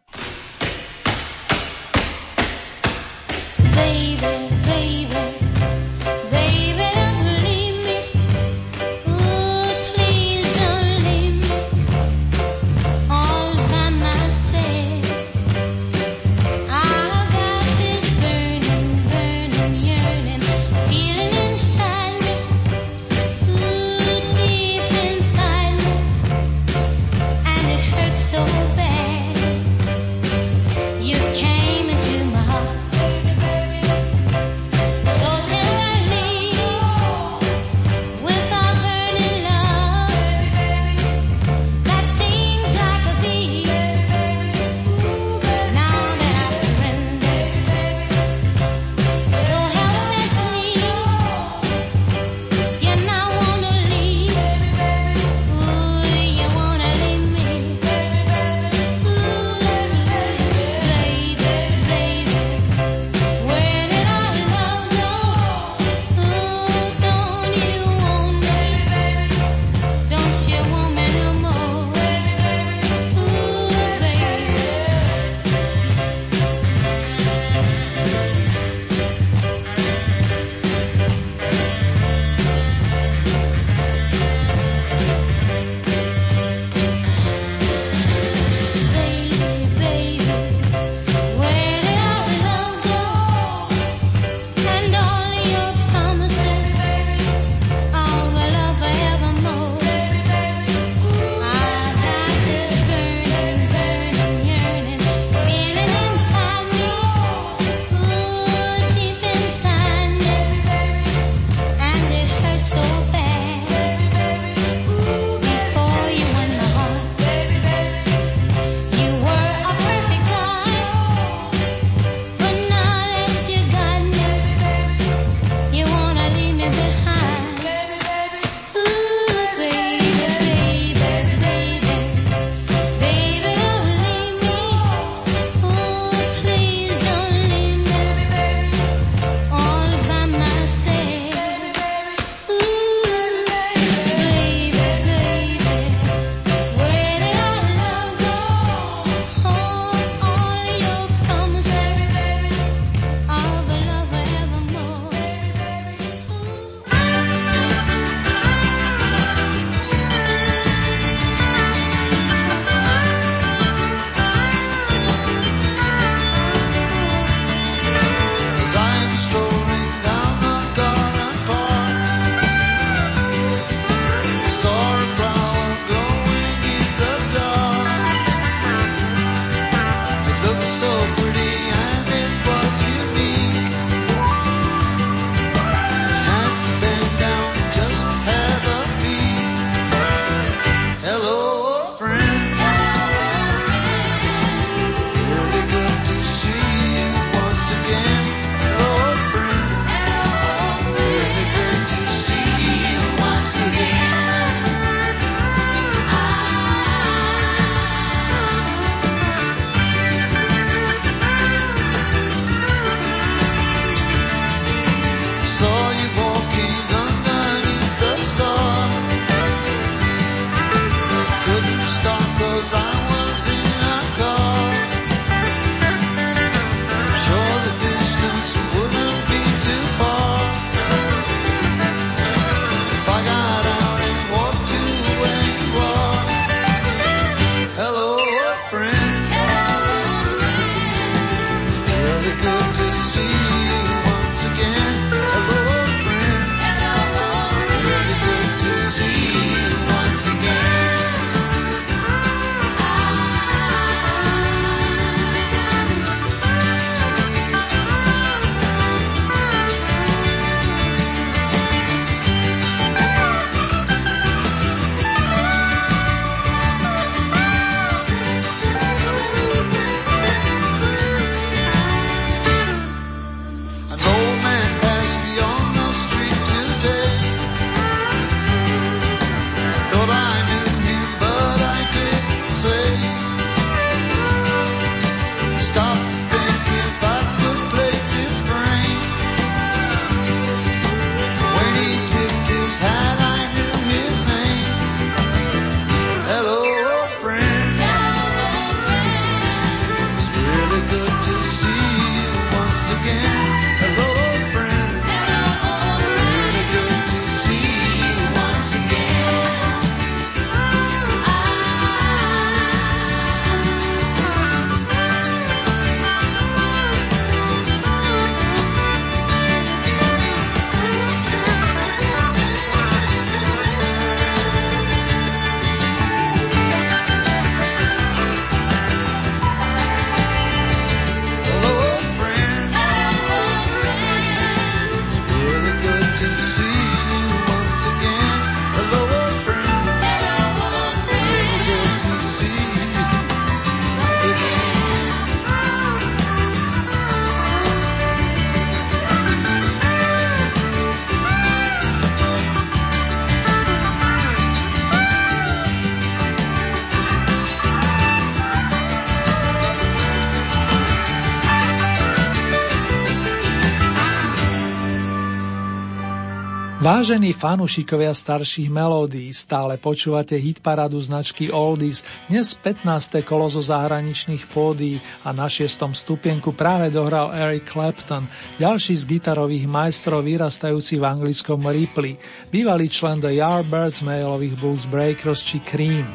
Vážení 366.82 367.30
fanúšikovia 367.30 368.10
starších 368.10 368.66
melódií, 368.66 369.30
stále 369.30 369.78
počúvate 369.78 370.34
hitparadu 370.34 370.98
značky 370.98 371.46
Oldies, 371.46 372.02
dnes 372.26 372.58
15. 372.58 373.22
kolo 373.22 373.46
zo 373.46 373.62
zahraničných 373.62 374.50
pódií 374.50 374.98
a 375.22 375.30
na 375.30 375.46
šiestom 375.46 375.94
stupienku 375.94 376.50
práve 376.50 376.90
dohral 376.90 377.30
Eric 377.38 377.70
Clapton, 377.70 378.26
ďalší 378.58 378.98
z 378.98 379.06
gitarových 379.06 379.70
majstrov 379.70 380.26
vyrastajúci 380.26 380.98
v 380.98 381.06
anglickom 381.06 381.62
Ripley, 381.70 382.18
bývalý 382.50 382.90
člen 382.90 383.22
The 383.22 383.30
Yardbirds, 383.30 384.02
mailových 384.02 384.58
Blues 384.58 384.82
Breakers 384.82 385.46
či 385.46 385.62
Cream. 385.62 386.10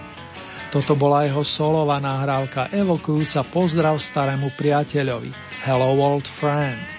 Toto 0.67 0.99
bola 0.99 1.23
jeho 1.23 1.47
solová 1.47 2.03
nahrávka 2.03 2.67
evokujúca 2.75 3.39
pozdrav 3.55 4.03
starému 4.03 4.51
priateľovi 4.59 5.31
Hello 5.63 5.95
Old 5.95 6.27
Friend. 6.27 6.96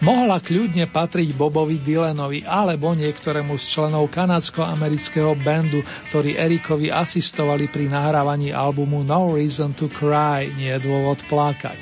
Mohla 0.00 0.40
kľudne 0.40 0.88
patriť 0.88 1.36
Bobovi 1.36 1.76
Dylanovi 1.76 2.40
alebo 2.48 2.96
niektorému 2.96 3.60
z 3.60 3.64
členov 3.68 4.08
kanadsko-amerického 4.08 5.36
bandu, 5.36 5.84
ktorí 6.08 6.40
Erikovi 6.40 6.88
asistovali 6.88 7.68
pri 7.68 7.92
nahrávaní 7.92 8.48
albumu 8.48 9.04
No 9.04 9.36
Reason 9.36 9.76
to 9.76 9.92
Cry, 9.92 10.48
nie 10.56 10.72
je 10.72 10.88
dôvod 10.88 11.20
plakať. 11.28 11.76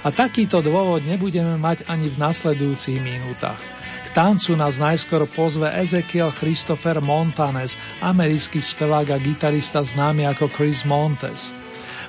A 0.00 0.08
takýto 0.08 0.64
dôvod 0.64 1.04
nebudeme 1.04 1.60
mať 1.60 1.84
ani 1.84 2.08
v 2.08 2.16
nasledujúcich 2.16 2.96
minútach. 2.96 3.60
K 4.08 4.16
tancu 4.16 4.56
nás 4.56 4.80
najskôr 4.80 5.28
pozve 5.28 5.68
Ezekiel 5.68 6.32
Christopher 6.32 7.04
Montanes, 7.04 7.76
americký 8.00 8.64
spevák 8.64 9.12
a 9.12 9.20
gitarista 9.20 9.84
známy 9.84 10.24
ako 10.32 10.48
Chris 10.48 10.88
Montes. 10.88 11.52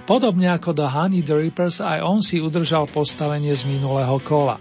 Podobne 0.07 0.47
ako 0.47 0.71
The 0.71 0.87
Honey 0.87 1.27
Drippers, 1.27 1.83
aj 1.83 1.99
on 1.99 2.23
si 2.23 2.39
udržal 2.39 2.87
postavenie 2.87 3.51
z 3.51 3.67
minulého 3.67 4.15
kola. 4.23 4.55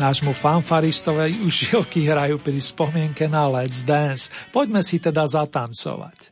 Nášmu 0.00 0.32
fanfaristovej 0.32 1.44
už 1.44 1.76
hrajú 2.08 2.40
pri 2.40 2.56
spomienke 2.56 3.28
na 3.28 3.44
Let's 3.44 3.84
Dance. 3.84 4.32
Poďme 4.48 4.80
si 4.80 4.96
teda 4.96 5.28
zatancovať. 5.28 6.31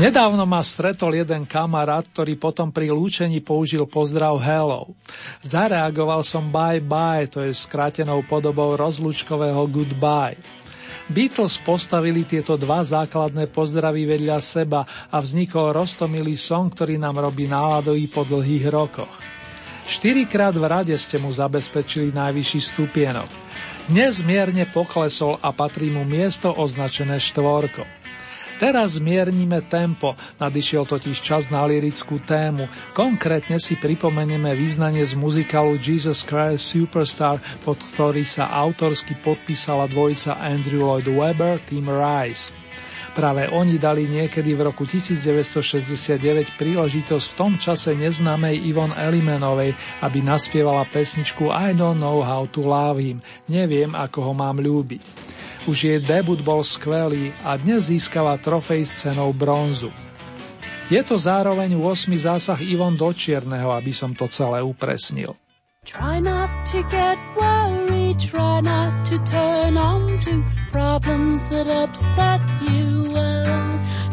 Nedávno 0.00 0.48
ma 0.48 0.64
stretol 0.64 1.12
jeden 1.12 1.44
kamarát, 1.44 2.08
ktorý 2.08 2.32
potom 2.40 2.72
pri 2.72 2.88
lúčení 2.88 3.44
použil 3.44 3.84
pozdrav 3.84 4.40
hello. 4.40 4.96
Zareagoval 5.44 6.24
som 6.24 6.48
bye 6.48 6.80
bye, 6.80 7.28
to 7.28 7.44
je 7.44 7.52
skrátenou 7.52 8.24
podobou 8.24 8.80
rozlúčkového 8.80 9.60
goodbye. 9.68 10.40
Beatles 11.04 11.60
postavili 11.60 12.24
tieto 12.24 12.56
dva 12.56 12.80
základné 12.80 13.52
pozdravy 13.52 14.08
vedľa 14.08 14.40
seba 14.40 14.88
a 15.12 15.20
vznikol 15.20 15.76
roztomilý 15.76 16.32
song, 16.32 16.72
ktorý 16.72 16.96
nám 16.96 17.20
robí 17.20 17.44
náladový 17.44 18.08
po 18.08 18.24
dlhých 18.24 18.72
rokoch. 18.72 19.12
Štyrikrát 19.84 20.56
v 20.56 20.64
rade 20.64 20.96
ste 20.96 21.20
mu 21.20 21.28
zabezpečili 21.28 22.08
najvyšší 22.08 22.60
stupienok. 22.72 23.28
Dnes 23.92 24.24
mierne 24.24 24.64
poklesol 24.64 25.36
a 25.44 25.52
patrí 25.52 25.92
mu 25.92 26.08
miesto 26.08 26.48
označené 26.48 27.20
štvorko. 27.20 27.99
Teraz 28.60 29.00
zmiernime 29.00 29.64
tempo, 29.64 30.12
nadišiel 30.36 30.84
totiž 30.84 31.16
čas 31.24 31.48
na 31.48 31.64
lirickú 31.64 32.20
tému. 32.20 32.68
Konkrétne 32.92 33.56
si 33.56 33.72
pripomenieme 33.80 34.52
význanie 34.52 35.00
z 35.00 35.16
muzikálu 35.16 35.80
Jesus 35.80 36.20
Christ 36.28 36.68
Superstar, 36.68 37.40
pod 37.64 37.80
ktorý 37.80 38.20
sa 38.20 38.52
autorsky 38.52 39.16
podpísala 39.16 39.88
dvojica 39.88 40.36
Andrew 40.36 40.84
Lloyd 40.84 41.08
Webber, 41.08 41.56
Tim 41.64 41.88
Rice. 41.88 42.52
Práve 43.10 43.50
oni 43.50 43.74
dali 43.74 44.06
niekedy 44.06 44.54
v 44.54 44.70
roku 44.70 44.86
1969 44.86 46.54
príležitosť 46.54 47.26
v 47.26 47.34
tom 47.34 47.52
čase 47.58 47.98
neznámej 47.98 48.70
Ivon 48.70 48.94
Elimenovej, 48.94 49.74
aby 50.06 50.18
naspievala 50.22 50.86
pesničku 50.86 51.50
I 51.50 51.74
don't 51.74 51.98
know 51.98 52.22
how 52.22 52.46
to 52.54 52.62
love 52.62 53.02
him, 53.02 53.18
neviem 53.50 53.98
ako 53.98 54.30
ho 54.30 54.32
mám 54.32 54.62
ľúbiť. 54.62 55.02
Už 55.66 55.76
jej 55.76 56.00
debut 56.00 56.40
bol 56.40 56.64
skvelý 56.64 57.34
a 57.44 57.58
dnes 57.58 57.90
získava 57.90 58.38
trofej 58.40 58.86
s 58.86 59.04
cenou 59.04 59.34
bronzu. 59.34 59.92
Je 60.90 60.98
to 61.06 61.14
zároveň 61.14 61.76
8. 61.78 62.10
zásah 62.18 62.58
Ivon 62.62 62.98
do 62.98 63.10
čierneho, 63.14 63.70
aby 63.74 63.94
som 63.94 64.10
to 64.14 64.26
celé 64.26 64.58
upresnil. 64.62 65.38
Try 65.86 66.18
not 66.20 66.50
to 66.74 66.82
get 66.90 67.18
worried, 67.38 68.18
try 68.18 68.60
not 68.60 69.06
to 69.06 69.16
turn 69.24 69.78
on 69.78 70.18
to 70.26 70.44
problems 70.72 71.46
that 71.48 71.68
upset 71.68 72.40
you. 72.66 72.99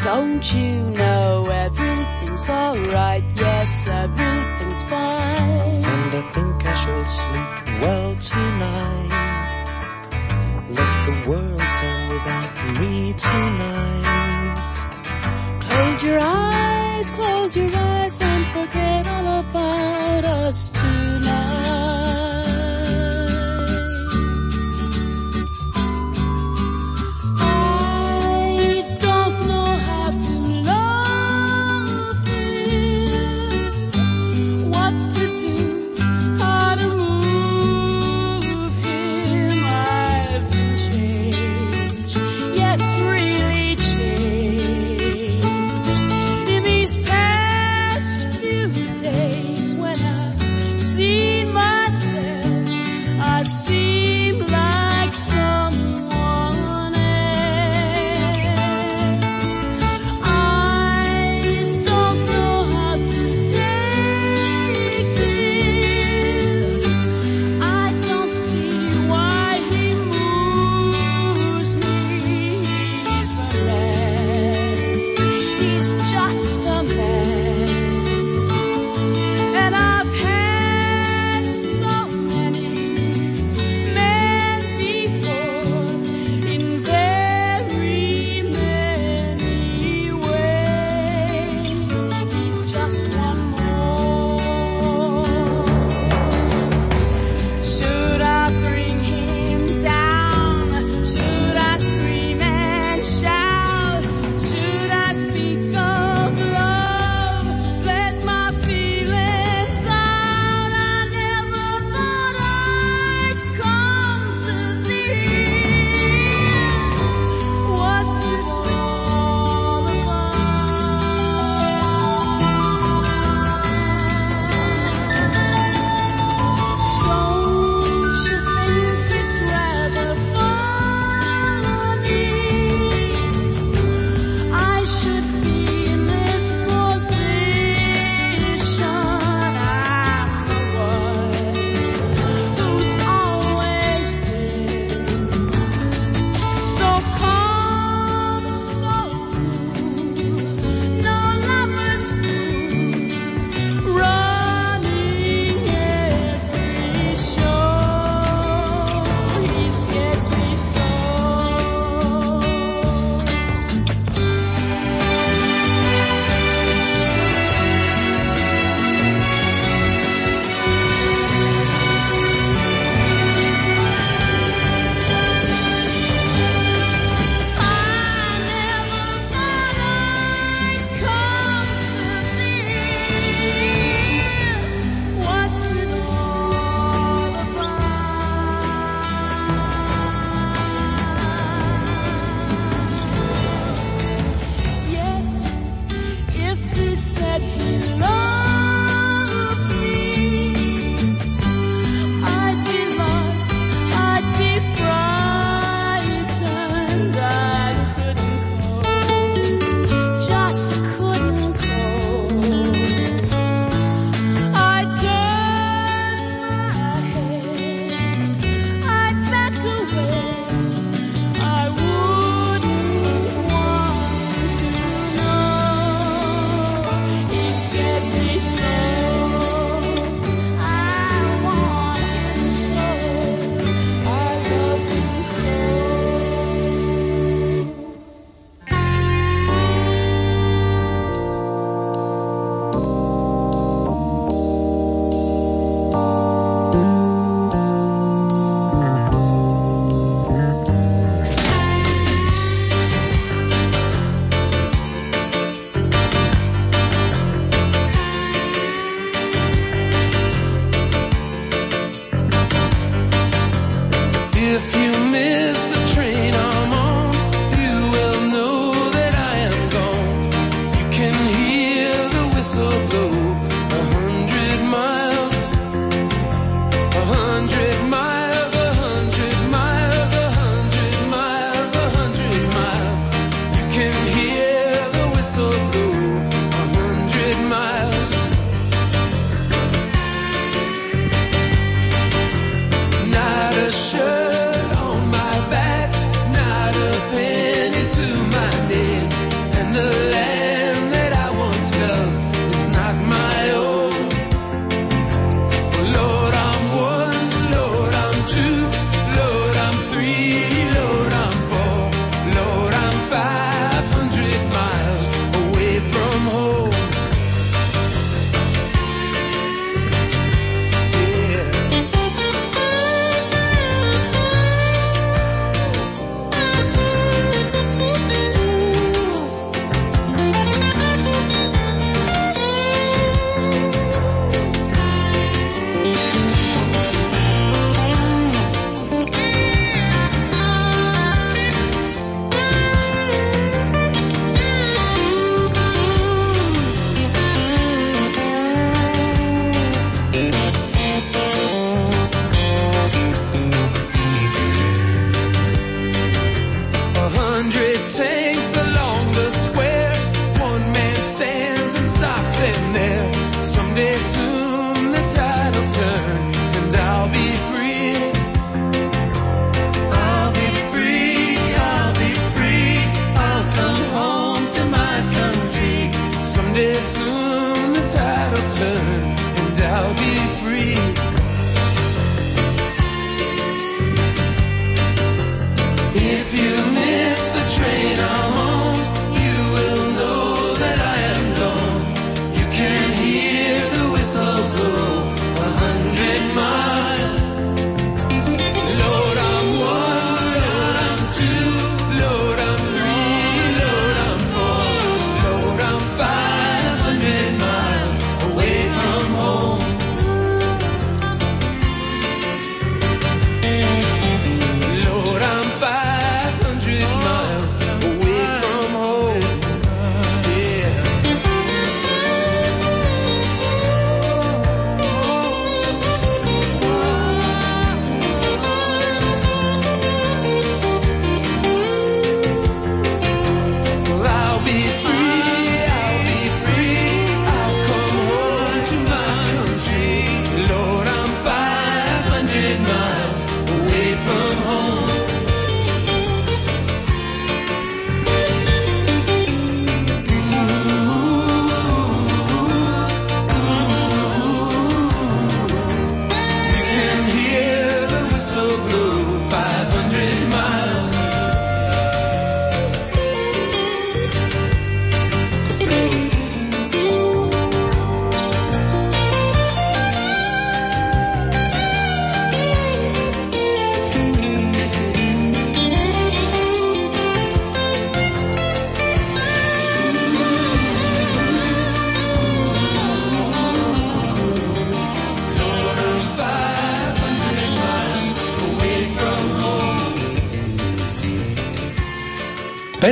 Don't 0.03 0.53
you 0.53 0.89
know 0.91 1.45
everything's 1.49 2.47
alright? 2.49 3.23
Yes, 3.35 3.87
everything's 3.87 4.81
fine. 4.83 5.83
And 5.83 6.15
I 6.15 6.21
think 6.33 6.65
I 6.65 6.75
shall 6.81 7.05
sleep 7.17 7.81
well 7.81 8.15
tonight. 8.15 9.13
Let 10.69 11.05
the 11.07 11.29
world 11.29 11.59
turn 11.59 12.09
without 12.09 12.53
me 12.79 13.13
tonight. 13.13 14.03
Close 15.61 16.03
your 16.03 16.19
eyes, 16.21 17.09
close 17.09 17.55
your 17.55 17.75
eyes 17.75 18.21
and 18.21 18.45
forget 18.47 19.07
all 19.07 19.39
about 19.39 20.25
us 20.25 20.69
tonight. 20.69 22.26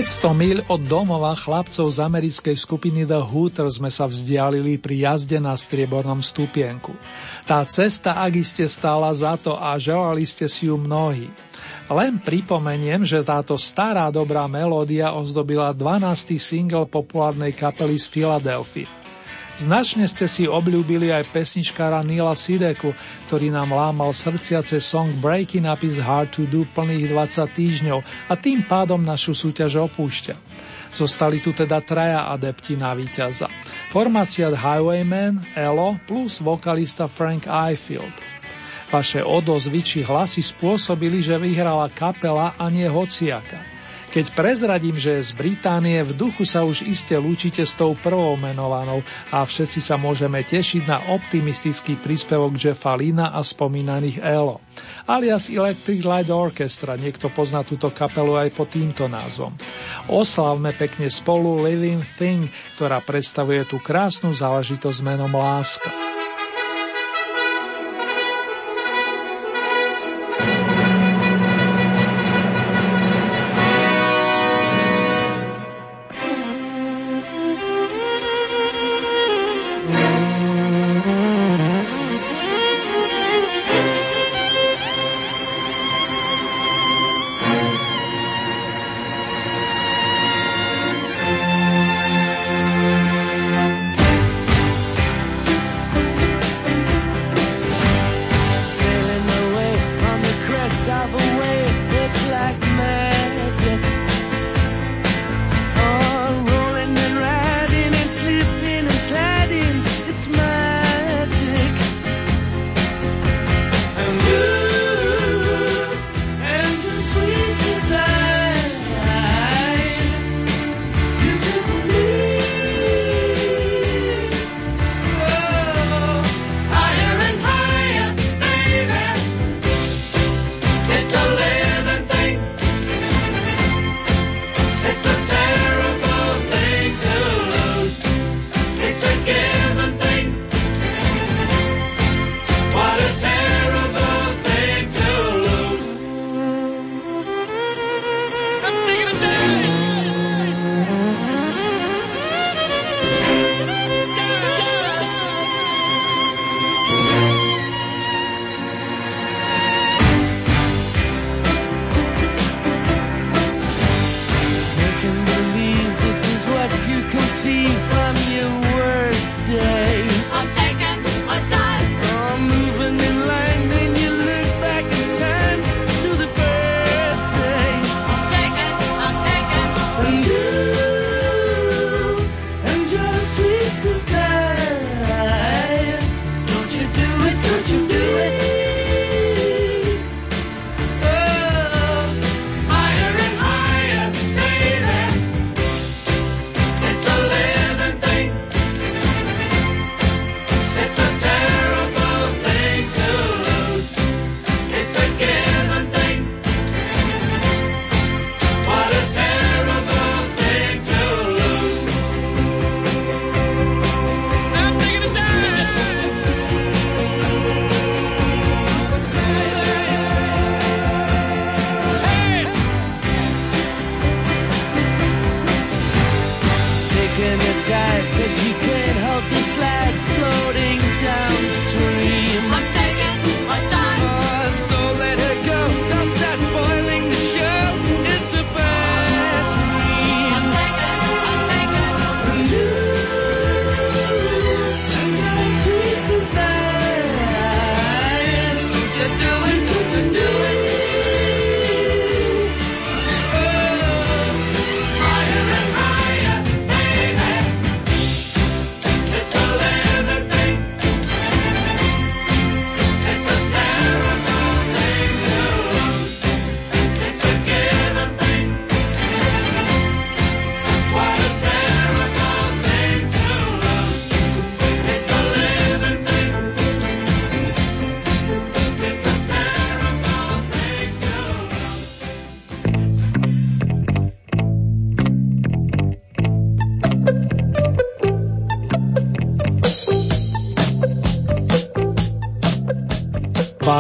500 0.06 0.38
mil 0.38 0.62
od 0.70 0.86
domova 0.86 1.34
chlapcov 1.34 1.90
z 1.90 1.98
americkej 1.98 2.54
skupiny 2.54 3.10
The 3.10 3.26
Hooters 3.26 3.82
sme 3.82 3.90
sa 3.90 4.06
vzdialili 4.06 4.78
pri 4.78 5.02
jazde 5.02 5.42
na 5.42 5.58
striebornom 5.58 6.22
stupienku. 6.22 6.94
Tá 7.50 7.66
cesta 7.66 8.22
ak 8.22 8.38
iste 8.38 8.70
stála 8.70 9.10
za 9.18 9.34
to 9.34 9.58
a 9.58 9.74
želali 9.82 10.22
ste 10.30 10.46
si 10.46 10.70
ju 10.70 10.78
mnohí. 10.78 11.34
Len 11.90 12.22
pripomeniem, 12.22 13.02
že 13.02 13.26
táto 13.26 13.58
stará 13.58 14.14
dobrá 14.14 14.46
melódia 14.46 15.10
ozdobila 15.10 15.74
12. 15.74 16.38
single 16.38 16.86
populárnej 16.86 17.58
kapely 17.58 17.98
z 17.98 18.06
Filadelfie. 18.06 19.05
Značne 19.56 20.04
ste 20.04 20.28
si 20.28 20.44
obľúbili 20.52 21.16
aj 21.16 21.32
pesničkára 21.32 22.04
Nila 22.04 22.36
Sideku, 22.36 22.92
ktorý 23.24 23.56
nám 23.56 23.72
lámal 23.72 24.12
srdciace 24.12 24.84
song 24.84 25.08
Breaking 25.24 25.64
Up 25.64 25.80
is 25.80 25.96
Hard 25.96 26.36
to 26.36 26.44
Do 26.44 26.68
plných 26.68 27.08
20 27.08 27.56
týždňov 27.56 28.00
a 28.04 28.34
tým 28.36 28.68
pádom 28.68 29.00
našu 29.00 29.32
súťaž 29.32 29.80
opúšťa. 29.88 30.36
Zostali 30.92 31.40
tu 31.40 31.56
teda 31.56 31.80
traja 31.80 32.28
adepti 32.36 32.76
na 32.76 32.92
víťaza. 32.92 33.48
Formácia 33.96 34.52
Highwayman, 34.52 35.40
Elo 35.56 36.00
plus 36.04 36.44
vokalista 36.44 37.08
Frank 37.08 37.48
Ifield. 37.48 38.16
Vaše 38.92 39.24
odozvyči 39.24 40.04
hlasy 40.04 40.44
spôsobili, 40.44 41.24
že 41.24 41.40
vyhrala 41.40 41.88
kapela 41.96 42.60
a 42.60 42.68
nie 42.68 42.88
hociaka. 42.92 43.75
Keď 44.16 44.32
prezradím, 44.32 44.96
že 44.96 45.20
je 45.20 45.28
z 45.28 45.32
Británie, 45.36 46.00
v 46.00 46.16
duchu 46.16 46.48
sa 46.48 46.64
už 46.64 46.88
iste 46.88 47.20
lúčite 47.20 47.68
s 47.68 47.76
tou 47.76 48.00
prvou 48.00 48.40
menovanou 48.40 49.04
a 49.28 49.44
všetci 49.44 49.84
sa 49.84 50.00
môžeme 50.00 50.40
tešiť 50.40 50.88
na 50.88 51.12
optimistický 51.12 52.00
príspevok 52.00 52.56
Jeffa 52.56 52.96
Lina 52.96 53.36
a 53.36 53.44
spomínaných 53.44 54.24
ELO. 54.24 54.64
Alias 55.04 55.52
Electric 55.52 56.00
Light 56.08 56.32
Orchestra, 56.32 56.96
niekto 56.96 57.28
pozná 57.28 57.68
túto 57.68 57.92
kapelu 57.92 58.40
aj 58.40 58.56
pod 58.56 58.72
týmto 58.72 59.12
názvom. 59.12 59.52
Oslavme 60.08 60.72
pekne 60.72 61.12
spolu 61.12 61.68
Living 61.68 62.00
Thing, 62.16 62.48
ktorá 62.80 63.04
predstavuje 63.04 63.68
tú 63.68 63.84
krásnu 63.84 64.32
záležitosť 64.32 65.04
menom 65.04 65.36
Láska. 65.36 66.15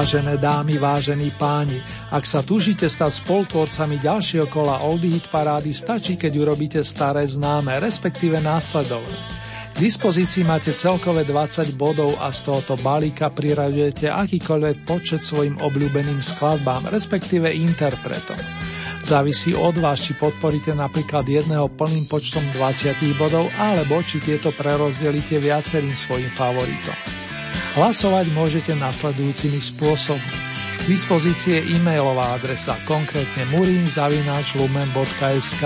Vážené 0.05 0.37
dámy, 0.37 0.77
vážení 0.77 1.33
páni, 1.33 1.81
ak 2.13 2.29
sa 2.29 2.45
tužíte 2.45 2.85
stať 2.85 3.25
spoltvorcami 3.25 3.97
ďalšieho 3.97 4.45
kola 4.53 4.85
Oldie 4.85 5.17
Hit 5.17 5.33
parády, 5.33 5.73
stačí, 5.73 6.13
keď 6.13 6.45
urobíte 6.45 6.85
staré 6.85 7.25
známe, 7.25 7.73
respektíve 7.81 8.37
následovné. 8.37 9.17
K 9.73 9.77
dispozícii 9.81 10.45
máte 10.45 10.77
celkové 10.77 11.25
20 11.25 11.73
bodov 11.73 12.21
a 12.21 12.29
z 12.29 12.37
tohoto 12.37 12.77
balíka 12.77 13.33
priraďujete 13.33 14.05
akýkoľvek 14.05 14.85
počet 14.85 15.25
svojim 15.25 15.57
obľúbeným 15.57 16.21
skladbám, 16.21 16.85
respektíve 16.93 17.49
interpretom. 17.49 18.37
Závisí 19.01 19.57
od 19.57 19.73
vás, 19.81 20.05
či 20.05 20.13
podporíte 20.13 20.77
napríklad 20.77 21.25
jedného 21.25 21.65
plným 21.73 22.05
počtom 22.05 22.45
20 22.53 22.93
bodov, 23.17 23.49
alebo 23.57 24.05
či 24.05 24.21
tieto 24.21 24.53
prerozdelíte 24.53 25.41
viacerým 25.41 25.97
svojim 25.97 26.29
favoritom. 26.29 27.25
Hlasovať 27.75 28.31
môžete 28.31 28.71
nasledujúcimi 28.71 29.59
spôsobmi. 29.59 30.35
K 30.79 30.83
dispozície 30.87 31.59
e-mailová 31.59 32.39
adresa, 32.39 32.79
konkrétne 32.87 33.43
murinzavináčlumen.sk. 33.51 35.63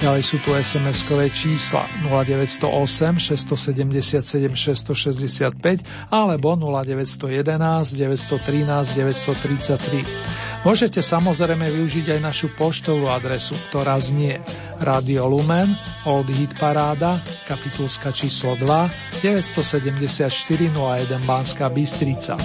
Ďalej 0.00 0.22
sú 0.24 0.40
tu 0.40 0.56
SMS-kové 0.56 1.28
čísla 1.28 1.84
0908 2.08 3.20
677 3.20 4.48
665 4.48 5.52
alebo 6.08 6.56
0911 6.56 8.00
913 8.00 8.96
933. 8.96 10.64
Môžete 10.64 11.04
samozrejme 11.04 11.68
využiť 11.68 12.16
aj 12.16 12.20
našu 12.24 12.48
poštovú 12.56 13.12
adresu, 13.12 13.52
ktorá 13.68 14.00
znie 14.00 14.40
Radio 14.80 15.28
Lumen, 15.28 15.76
Old 16.08 16.32
Hit 16.32 16.56
Paráda, 16.56 17.20
kapitulska 17.44 18.08
číslo 18.08 18.56
2, 18.56 19.20
974 19.20 20.32
01 20.32 21.28
Banská 21.28 21.68
Bystrica. 21.68 22.40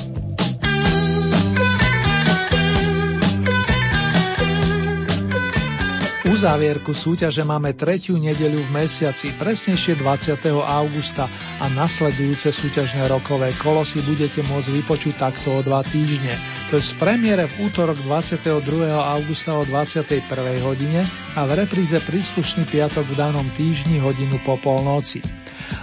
Uzávierku 6.35 6.91
súťaže 6.91 7.47
máme 7.47 7.79
tretiu 7.79 8.19
nedeľu 8.19 8.67
v 8.67 8.83
mesiaci, 8.83 9.31
presnejšie 9.39 9.95
20. 9.95 10.35
augusta 10.51 11.31
a 11.63 11.71
nasledujúce 11.71 12.51
súťažné 12.51 13.07
rokové 13.07 13.55
kolo 13.55 13.87
si 13.87 14.03
budete 14.03 14.43
môcť 14.43 14.67
vypočuť 14.67 15.15
takto 15.15 15.55
o 15.55 15.63
dva 15.63 15.79
týždne. 15.87 16.35
To 16.67 16.75
je 16.75 16.83
z 16.83 16.91
premiére 16.99 17.47
v 17.47 17.71
útorok 17.71 18.03
22. 18.03 18.51
augusta 18.91 19.55
o 19.55 19.63
21. 19.63 20.27
hodine 20.59 21.07
a 21.39 21.47
v 21.47 21.55
repríze 21.55 22.03
príslušný 22.03 22.67
piatok 22.67 23.07
v 23.07 23.15
danom 23.15 23.47
týždni 23.55 24.03
hodinu 24.03 24.35
po 24.43 24.59
polnoci. 24.59 25.23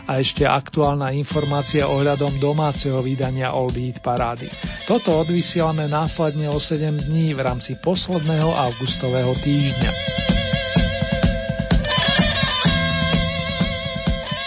A 0.04 0.20
ešte 0.20 0.44
aktuálna 0.44 1.16
informácia 1.16 1.88
ohľadom 1.88 2.36
domáceho 2.36 3.00
vydania 3.00 3.56
Old 3.56 3.80
Eat 3.80 4.04
Parády. 4.04 4.52
Toto 4.84 5.16
odvysielame 5.16 5.88
následne 5.88 6.52
o 6.52 6.60
7 6.60 7.08
dní 7.08 7.32
v 7.32 7.40
rámci 7.40 7.72
posledného 7.80 8.52
augustového 8.52 9.32
týždňa. 9.40 10.11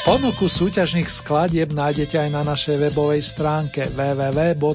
Ponuku 0.06 0.46
súťažných 0.46 1.10
skladieb 1.10 1.74
nájdete 1.74 2.22
aj 2.22 2.30
na 2.30 2.46
našej 2.46 2.78
webovej 2.78 3.26
stránke 3.26 3.90
www.lumen.sk. 3.90 4.70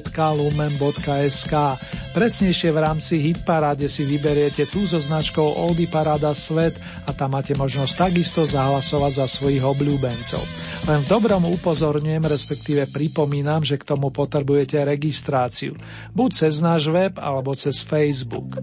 Presnejšie 2.11 2.69
v 2.75 2.79
rámci 2.83 3.15
Hitparáde 3.15 3.87
si 3.87 4.03
vyberiete 4.03 4.67
tú 4.67 4.83
so 4.83 4.99
značkou 4.99 5.55
Oldy 5.55 5.87
Paráda 5.87 6.35
Svet 6.35 6.75
a 7.07 7.15
tam 7.15 7.39
máte 7.39 7.55
možnosť 7.55 8.11
takisto 8.11 8.43
zahlasovať 8.43 9.23
za 9.23 9.27
svojich 9.31 9.63
obľúbencov. 9.63 10.43
Len 10.91 10.99
v 10.99 11.07
dobrom 11.07 11.47
upozorňujem, 11.47 12.27
respektíve 12.27 12.91
pripomínam, 12.91 13.63
že 13.63 13.79
k 13.79 13.87
tomu 13.87 14.11
potrebujete 14.11 14.83
registráciu. 14.83 15.79
Buď 16.11 16.29
cez 16.43 16.59
náš 16.59 16.91
web 16.91 17.15
alebo 17.15 17.55
cez 17.55 17.79
Facebook. 17.79 18.59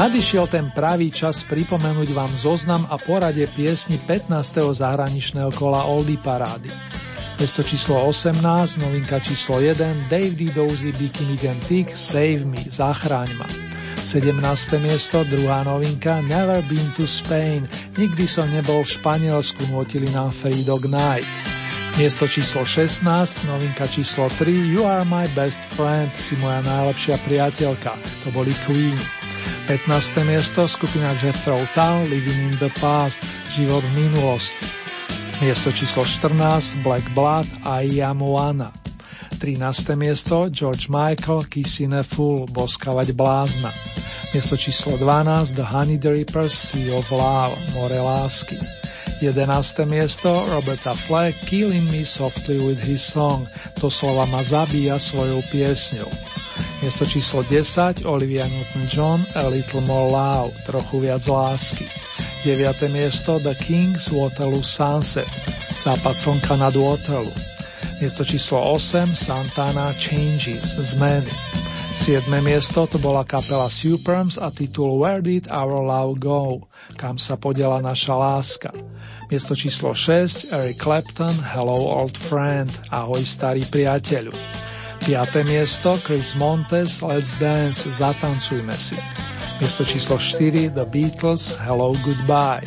Nadišiel 0.00 0.48
ten 0.48 0.72
pravý 0.72 1.12
čas 1.12 1.44
pripomenúť 1.44 2.16
vám 2.16 2.32
zoznam 2.32 2.88
a 2.88 2.96
poradie 2.96 3.44
piesni 3.52 4.00
15. 4.00 4.32
zahraničného 4.80 5.52
kola 5.52 5.84
Oldy 5.84 6.16
Parády. 6.16 6.72
Miesto 7.36 7.60
číslo 7.60 8.08
18, 8.08 8.40
novinka 8.80 9.20
číslo 9.20 9.60
1, 9.60 10.08
Dave 10.08 10.32
Dozy 10.56 10.96
Bikini 10.96 11.36
Gan 11.36 11.60
Tick, 11.60 11.92
Save 11.92 12.48
Me, 12.48 12.64
Zachráň 12.64 13.36
ma. 13.36 13.44
17. 14.00 14.40
miesto, 14.80 15.20
druhá 15.28 15.68
novinka, 15.68 16.24
Never 16.24 16.64
Been 16.64 16.96
to 16.96 17.04
Spain, 17.04 17.68
nikdy 18.00 18.24
som 18.24 18.48
nebol 18.48 18.80
v 18.80 18.96
Španielsku, 18.96 19.68
notili 19.68 20.08
nám 20.16 20.32
Free 20.32 20.64
Dog 20.64 20.88
Night. 20.88 21.28
Miesto 22.00 22.24
číslo 22.24 22.64
16, 22.64 23.04
novinka 23.44 23.84
číslo 23.84 24.32
3, 24.32 24.48
You 24.48 24.88
are 24.88 25.04
my 25.04 25.28
best 25.36 25.60
friend, 25.76 26.08
si 26.16 26.40
moja 26.40 26.64
najlepšia 26.64 27.20
priateľka, 27.20 27.92
to 28.24 28.32
boli 28.32 28.56
Queen. 28.64 29.19
15. 29.70 30.26
miesto 30.26 30.66
skupina 30.66 31.14
Jethro 31.22 31.62
Tull 31.70 32.10
Living 32.10 32.50
in 32.50 32.58
the 32.58 32.66
Past, 32.82 33.22
život 33.54 33.86
v 33.86 34.02
minulosti. 34.02 34.66
Miesto 35.38 35.70
číslo 35.70 36.02
14 36.02 36.82
Black 36.82 37.06
Blood 37.14 37.46
a 37.62 37.78
Yamuana. 37.78 38.74
13. 39.38 39.94
miesto 39.94 40.50
George 40.50 40.90
Michael 40.90 41.46
Kissing 41.46 41.94
a 41.94 42.02
Fool 42.02 42.50
Boskavať 42.50 43.14
blázna. 43.14 43.70
Miesto 44.34 44.58
číslo 44.58 44.98
12 44.98 45.54
The 45.54 45.62
Honey 45.62 46.02
Drippers 46.02 46.74
Sea 46.74 46.90
of 46.90 47.06
Love 47.14 47.54
More 47.70 47.94
lásky. 47.94 48.58
11. 49.22 49.86
miesto 49.86 50.50
Roberta 50.50 50.98
Fleck 50.98 51.38
Killing 51.46 51.86
Me 51.94 52.02
Softly 52.02 52.58
with 52.58 52.82
His 52.82 53.06
Song 53.06 53.46
slova 53.78 54.26
ma 54.34 54.42
zabíja 54.42 54.98
svojou 54.98 55.46
piesňou. 55.46 56.10
Miesto 56.80 57.04
číslo 57.04 57.44
10 57.44 58.08
Olivia 58.08 58.48
Newton-John 58.48 59.36
A 59.36 59.52
Little 59.52 59.84
More 59.84 60.08
Love, 60.08 60.50
trochu 60.64 61.04
viac 61.04 61.28
lásky. 61.28 61.84
9. 62.44 62.88
miesto 62.88 63.36
The 63.36 63.52
Kings 63.52 64.08
Waterloo 64.08 64.64
Sunset, 64.64 65.28
západ 65.76 66.16
slnka 66.16 66.56
nad 66.56 66.72
Waterloo. 66.72 67.36
Miesto 68.00 68.24
číslo 68.24 68.64
8 68.72 69.12
Santana 69.12 69.92
Changes, 69.92 70.72
zmeny. 70.80 71.28
7. 71.92 72.24
miesto 72.40 72.88
to 72.88 72.96
bola 72.96 73.28
kapela 73.28 73.68
Superms 73.68 74.40
a 74.40 74.48
titul 74.48 74.96
Where 75.04 75.20
Did 75.20 75.52
Our 75.52 75.84
Love 75.84 76.16
Go, 76.16 76.64
kam 76.96 77.20
sa 77.20 77.36
podiela 77.36 77.84
naša 77.84 78.16
láska. 78.16 78.72
Miesto 79.28 79.52
číslo 79.52 79.92
6 79.92 80.56
Eric 80.56 80.80
Clapton 80.80 81.36
Hello 81.44 81.76
Old 81.76 82.16
Friend, 82.16 82.72
ahoj 82.88 83.20
starý 83.20 83.68
priateľu. 83.68 84.32
5. 85.10 85.42
miesto 85.42 85.98
Chris 86.06 86.38
Montes 86.38 87.02
Let's 87.02 87.34
Dance, 87.42 87.82
zatancujme 87.98 88.70
si. 88.78 88.94
Miesto 89.58 89.82
číslo 89.82 90.14
4 90.14 90.70
The 90.70 90.86
Beatles 90.86 91.58
Hello 91.58 91.98
Goodbye. 91.98 92.62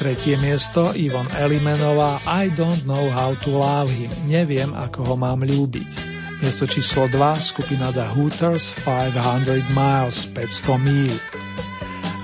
Tretie 0.00 0.40
miesto 0.40 0.96
Ivon 0.96 1.28
Elimenová 1.36 2.24
I 2.24 2.48
don't 2.56 2.88
know 2.88 3.12
how 3.12 3.36
to 3.44 3.52
love 3.52 3.92
him, 3.92 4.08
neviem 4.24 4.72
ako 4.72 5.12
ho 5.12 5.14
mám 5.20 5.44
ľúbiť. 5.44 5.90
Miesto 6.40 6.64
číslo 6.64 7.04
2 7.04 7.36
skupina 7.36 7.92
The 7.92 8.16
Hooters 8.16 8.72
500 8.88 9.68
miles, 9.76 10.24
500 10.24 10.72
míl. 10.80 11.12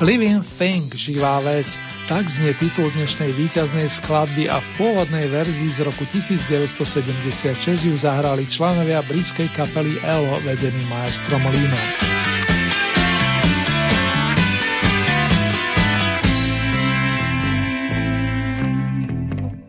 Living 0.01 0.41
Thing, 0.41 0.89
živá 0.89 1.45
vec, 1.45 1.77
tak 2.05 2.29
znie 2.29 2.53
titul 2.61 2.93
dnešnej 2.93 3.33
víťaznej 3.33 3.89
skladby 3.89 4.53
a 4.53 4.61
v 4.61 4.69
pôvodnej 4.77 5.25
verzii 5.33 5.73
z 5.73 5.89
roku 5.89 6.05
1976 6.13 7.89
ju 7.89 7.97
zahrali 7.97 8.45
členovia 8.45 9.01
britskej 9.01 9.49
kapely 9.57 9.97
ELO 10.05 10.37
vedený 10.45 10.85
maestrom 10.93 11.41
Linom. 11.49 11.87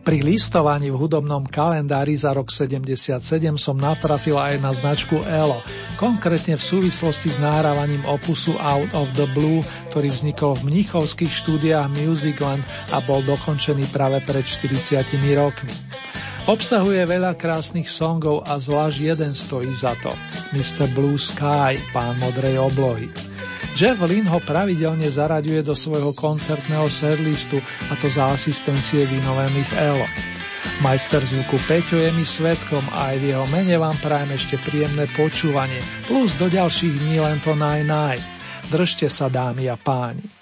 Pri 0.04 0.22
listovaní 0.22 0.92
v 0.92 0.96
hudobnom 1.00 1.48
kalendári 1.48 2.20
za 2.20 2.36
rok 2.36 2.52
77 2.52 3.18
som 3.56 3.80
natrafil 3.80 4.36
aj 4.36 4.60
na 4.60 4.76
značku 4.76 5.24
ELO, 5.24 5.64
konkrétne 5.96 6.60
v 6.60 6.62
súvislosti 6.62 7.32
s 7.32 7.40
nahrávaním 7.40 8.04
opusu 8.04 8.54
Out 8.60 8.92
of 8.92 9.10
the 9.16 9.24
Blue, 9.32 9.64
ktorý 9.90 10.12
vznikol 10.12 10.52
v 10.60 10.68
mnichovských 10.68 11.32
štúdiách 11.32 11.88
Musicland 11.88 12.62
a 12.92 13.00
bol 13.00 13.24
dokončený 13.24 13.88
práve 13.90 14.20
pred 14.22 14.44
40 14.44 15.02
rokmi. 15.34 15.72
Obsahuje 16.46 17.02
veľa 17.02 17.34
krásnych 17.34 17.90
songov 17.90 18.46
a 18.46 18.62
zvlášť 18.62 18.98
jeden 19.02 19.32
stojí 19.34 19.72
za 19.74 19.98
to. 19.98 20.14
Mr. 20.54 20.86
Blue 20.94 21.18
Sky, 21.18 21.74
pán 21.90 22.22
modrej 22.22 22.62
oblohy. 22.62 23.10
Jeff 23.74 23.98
Lynn 23.98 24.30
ho 24.30 24.38
pravidelne 24.40 25.10
zaraďuje 25.10 25.66
do 25.66 25.74
svojho 25.74 26.14
koncertného 26.14 26.86
setlistu 26.86 27.58
a 27.90 27.98
to 27.98 28.06
za 28.06 28.30
asistencie 28.30 29.04
vynovených 29.04 29.70
ELO. 29.74 30.35
Majster 30.84 31.24
zvuku 31.24 31.56
Peťo 31.64 31.96
je 31.96 32.12
mi 32.12 32.22
svetkom 32.22 32.84
a 32.92 33.10
aj 33.10 33.16
v 33.18 33.24
jeho 33.32 33.46
mene 33.48 33.76
vám 33.80 33.96
prajem 33.98 34.36
ešte 34.36 34.60
príjemné 34.60 35.08
počúvanie, 35.16 35.80
plus 36.04 36.36
do 36.36 36.52
ďalších 36.52 36.94
dní 37.00 37.16
len 37.22 37.40
to 37.40 37.56
naj 37.56 37.80
naj. 37.82 38.18
Držte 38.68 39.08
sa 39.08 39.32
dámy 39.32 39.72
a 39.72 39.80
páni. 39.80 40.35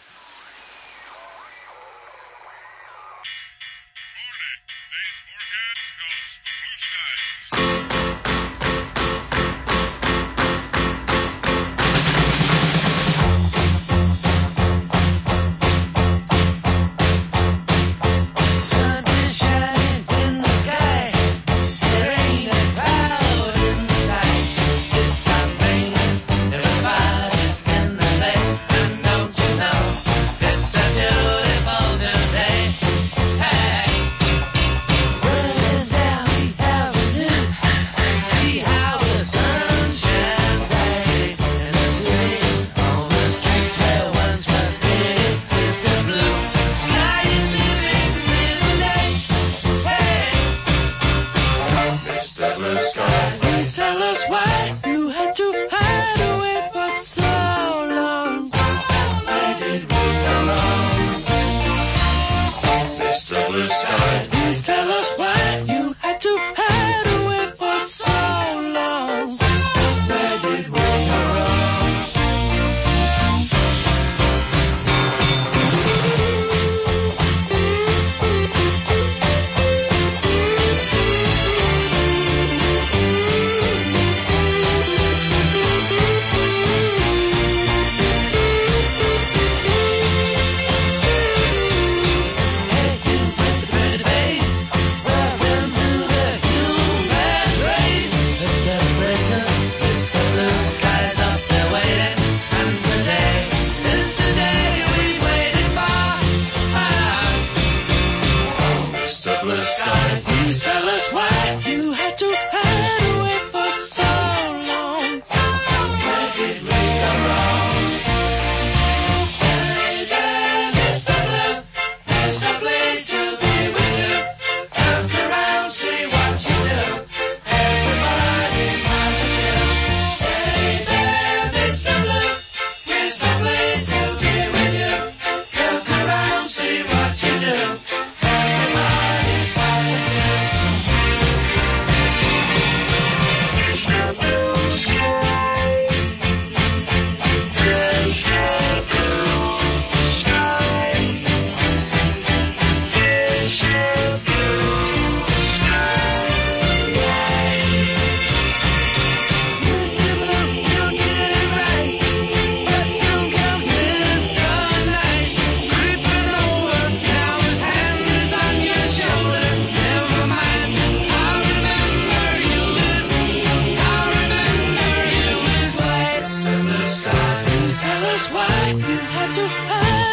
you 178.79 178.97
had 178.97 179.33
to 179.35 179.49
hurt. 179.49 180.04